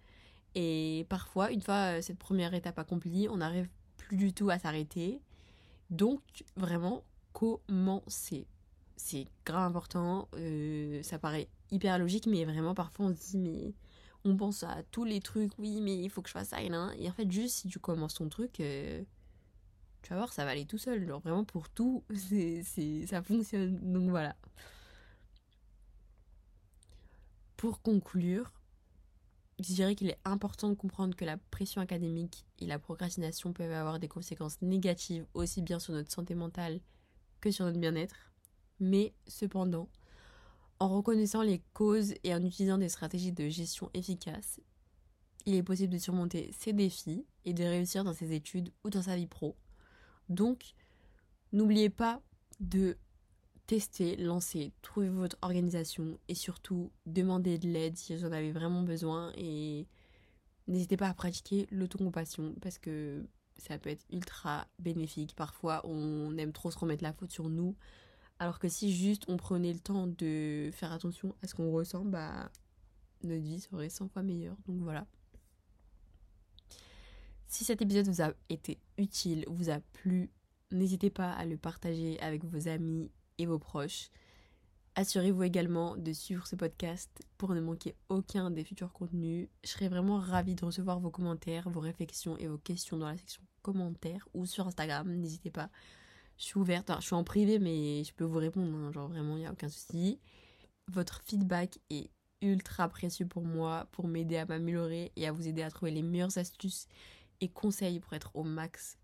Et 0.56 1.06
parfois, 1.10 1.52
une 1.52 1.62
fois 1.62 1.97
euh, 1.97 2.02
cette 2.02 2.17
première 2.17 2.54
étape 2.54 2.80
accomplie, 2.80 3.28
on 3.30 3.38
n'arrive 3.38 3.69
plus 3.97 4.15
du 4.15 4.34
tout 4.34 4.50
à 4.50 4.60
s'arrêter. 4.60 5.19
Donc, 5.89 6.21
vraiment, 6.56 7.04
commencer. 7.34 8.48
C'est 8.96 9.28
grave 9.46 9.70
important. 9.70 10.28
Euh, 10.36 11.02
ça 11.04 11.20
paraît 11.20 11.50
hyper 11.72 11.98
logique, 11.98 12.28
mais 12.28 12.46
vraiment, 12.46 12.74
parfois, 12.76 13.08
on 13.08 13.15
se 13.15 13.32
dit, 13.32 13.38
mais 13.38 13.74
on 14.24 14.38
pense 14.38 14.63
à 14.63 14.84
tous 14.91 15.04
les 15.04 15.20
trucs, 15.20 15.58
oui, 15.58 15.82
mais 15.82 15.98
il 15.98 16.10
faut 16.10 16.22
que 16.22 16.30
je 16.30 16.34
fasse 16.34 16.50
ça 16.50 16.62
et 16.62 16.70
en 16.74 17.13
fait, 17.13 17.32
juste 17.32 17.56
si 17.56 17.67
tu 17.67 17.80
commences 17.80 18.15
ton 18.15 18.30
truc, 18.30 18.60
euh, 18.60 19.04
tu 20.04 20.10
vas 20.10 20.17
voir, 20.17 20.34
ça 20.34 20.46
va 20.46 20.52
aller 20.52 20.65
tout 20.65 20.78
seul. 20.78 21.06
Genre, 21.08 21.20
vraiment, 21.22 21.44
pour 21.44 21.70
tout, 21.70 22.04
ça 23.08 23.22
fonctionne. 23.24 23.80
Donc 23.94 24.10
voilà. 24.10 24.36
Pour 27.58 27.82
conclure, 27.82 28.52
je 29.60 29.74
dirais 29.74 29.96
qu'il 29.96 30.10
est 30.10 30.20
important 30.26 30.70
de 30.70 30.76
comprendre 30.76 31.15
que 31.15 31.26
la 31.26 31.38
pression 31.38 31.82
académique 31.82 32.46
et 32.60 32.65
la 32.65 32.80
procrastination 32.80 33.54
peuvent 33.54 33.72
avoir 33.72 34.00
des 34.00 34.08
conséquences 34.08 34.62
négatives 34.62 35.26
aussi 35.34 35.62
bien 35.62 35.80
sur 35.80 35.94
notre 35.94 36.12
santé 36.12 36.34
mentale 36.34 36.80
que 37.41 37.51
sur 37.51 37.65
notre 37.65 37.80
bien-être. 37.80 38.15
Mais 38.80 39.13
cependant, 39.27 39.89
en 40.80 40.89
reconnaissant 40.89 41.41
les 41.41 41.62
causes 41.73 42.13
et 42.23 42.34
en 42.34 42.43
utilisant 42.43 42.77
des 42.77 42.89
stratégies 42.89 43.32
de 43.32 43.49
gestion 43.49 43.89
efficaces, 43.93 44.60
il 45.45 45.56
est 45.56 45.63
possible 45.63 45.93
de 45.93 45.97
surmonter 45.97 46.51
ces 46.58 46.73
défis 46.73 47.25
et 47.45 47.54
de 47.54 47.63
réussir 47.63 48.04
dans 48.04 48.13
ses 48.13 48.34
études 48.34 48.71
ou 48.84 48.89
dans 48.89 49.01
sa 49.01 49.15
vie 49.15 49.27
pro. 49.27 49.56
Donc, 50.30 50.73
n'oubliez 51.51 51.89
pas 51.89 52.21
de 52.60 52.97
tester, 53.67 54.15
lancer, 54.17 54.73
trouver 54.82 55.10
votre 55.10 55.38
organisation 55.41 56.19
et 56.27 56.36
surtout 56.36 56.91
demander 57.06 57.58
de 57.58 57.67
l'aide 57.67 57.97
si 57.97 58.15
vous 58.15 58.25
en 58.25 58.32
avez 58.32 58.51
vraiment 58.51 58.84
besoin 58.84 59.32
et 59.38 59.88
n'hésitez 60.67 60.97
pas 60.97 61.08
à 61.08 61.13
pratiquer 61.13 61.67
l'autocompassion 61.71 62.56
parce 62.62 62.77
que 62.77 63.25
ça 63.62 63.78
peut 63.78 63.89
être 63.89 64.06
ultra 64.12 64.67
bénéfique. 64.80 65.36
Parfois, 65.36 65.82
on 65.86 66.38
aime 66.38 66.52
trop 66.52 66.71
se 66.71 66.80
remettre 66.80 67.04
la 67.04 67.13
faute 67.13 67.32
sur 67.32 67.50
nous 67.50 67.76
alors 68.41 68.58
que 68.58 68.67
si 68.67 68.91
juste 68.91 69.26
on 69.28 69.38
prenait 69.38 69.71
le 69.71 69.80
temps 69.80 70.08
de 70.08 70.71
faire 70.74 70.91
attention 70.91 71.36
à 71.43 71.47
ce 71.47 71.54
qu'on 71.54 71.71
ressent, 71.71 72.04
bah 72.04 72.52
notre 73.21 73.43
vie 73.43 73.60
serait 73.60 73.88
100 73.88 74.08
fois 74.08 74.24
meilleure. 74.24 74.58
Donc 74.65 74.82
voilà. 74.82 75.06
Si 77.47 77.63
cet 77.63 77.84
épisode 77.84 78.08
vous 78.08 78.24
a 78.24 78.34
été 78.50 78.80
utile, 78.97 79.45
vous 79.47 79.69
a 79.69 79.80
plu, 79.93 80.32
n'hésitez 80.71 81.12
pas 81.12 81.32
à 81.34 81.45
le 81.45 81.56
partager 81.56 82.19
avec 82.19 82.43
vos 82.43 82.67
amis 82.67 83.12
et 83.38 83.45
vos 83.45 83.60
proches. 83.60 84.10
Assurez-vous 84.95 85.43
également 85.43 85.95
de 85.95 86.12
suivre 86.12 86.47
ce 86.47 86.56
podcast 86.56 87.12
pour 87.38 87.54
ne 87.54 87.62
manquer 87.62 87.93
aucun 88.10 88.50
des 88.50 88.63
futurs 88.63 88.91
contenus. 88.91 89.50
Je 89.63 89.69
serais 89.69 89.88
vraiment 89.88 90.17
ravie 90.17 90.56
de 90.56 90.65
recevoir 90.65 91.00
vos 91.00 91.12
commentaires, 91.12 91.69
vos 91.69 91.80
réflexions 91.80 92.38
et 92.39 92.47
vos 92.47 92.58
questions 92.58 92.97
dans 92.97 93.08
la 93.08 93.17
section 93.17 93.43
commentaires 93.62 94.28
ou 94.34 94.45
sur 94.45 94.67
Instagram. 94.67 95.10
N'hésitez 95.10 95.52
pas 95.52 95.69
je 96.41 96.47
suis 96.47 96.58
ouverte, 96.58 96.91
je 97.00 97.06
suis 97.06 97.13
en 97.13 97.24
privé, 97.24 97.60
mais 97.60 98.04
je 98.04 98.13
peux 98.13 98.24
vous 98.24 98.39
répondre, 98.39 98.76
hein, 98.76 98.91
genre 98.91 99.08
vraiment, 99.08 99.38
il 99.38 99.41
n'y 99.41 99.45
a 99.45 99.52
aucun 99.52 99.69
souci. 99.69 100.19
Votre 100.88 101.21
feedback 101.24 101.78
est 101.91 102.10
ultra 102.41 102.89
précieux 102.89 103.28
pour 103.28 103.43
moi, 103.43 103.88
pour 103.91 104.08
m'aider 104.08 104.38
à 104.38 104.45
m'améliorer 104.45 105.12
et 105.15 105.28
à 105.28 105.32
vous 105.32 105.47
aider 105.47 105.62
à 105.62 105.69
trouver 105.69 105.91
les 105.91 106.02
meilleures 106.02 106.39
astuces 106.39 106.88
et 107.41 107.47
conseils 107.47 108.00
pour 108.00 108.13
être 108.13 108.32
au 108.36 108.43
max 108.43 108.97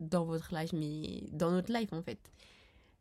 dans 0.00 0.24
votre 0.24 0.54
life, 0.54 0.72
mais 0.72 1.28
dans 1.32 1.50
notre 1.50 1.70
life 1.70 1.92
en 1.92 2.02
fait. 2.02 2.32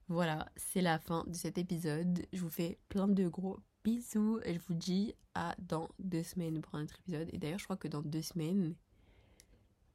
Voilà, 0.10 0.52
c'est 0.58 0.82
la 0.82 1.00
fin 1.00 1.24
de 1.28 1.36
cet 1.36 1.58
épisode. 1.58 2.26
Je 2.34 2.42
vous 2.42 2.50
fais 2.50 2.78
plein 2.90 3.08
de 3.08 3.30
gros 3.30 3.60
bisous 3.86 4.40
et 4.44 4.56
je 4.56 4.60
vous 4.68 4.74
dis 4.74 5.14
à 5.36 5.56
dans 5.60 5.88
deux 6.00 6.24
semaines 6.24 6.60
pour 6.62 6.76
un 6.76 6.84
autre 6.84 7.00
épisode. 7.00 7.30
Et 7.32 7.38
d'ailleurs, 7.38 7.60
je 7.60 7.64
crois 7.64 7.78
que 7.78 7.88
dans 7.88 8.02
deux 8.02 8.22
semaines, 8.22 8.76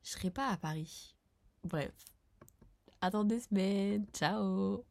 je 0.02 0.10
serai 0.10 0.30
pas 0.30 0.48
à 0.48 0.56
Paris. 0.56 1.14
Bref, 1.64 1.92
Attends 3.00 3.24
deux 3.24 3.40
semaines. 3.40 4.06
Ciao 4.12 4.84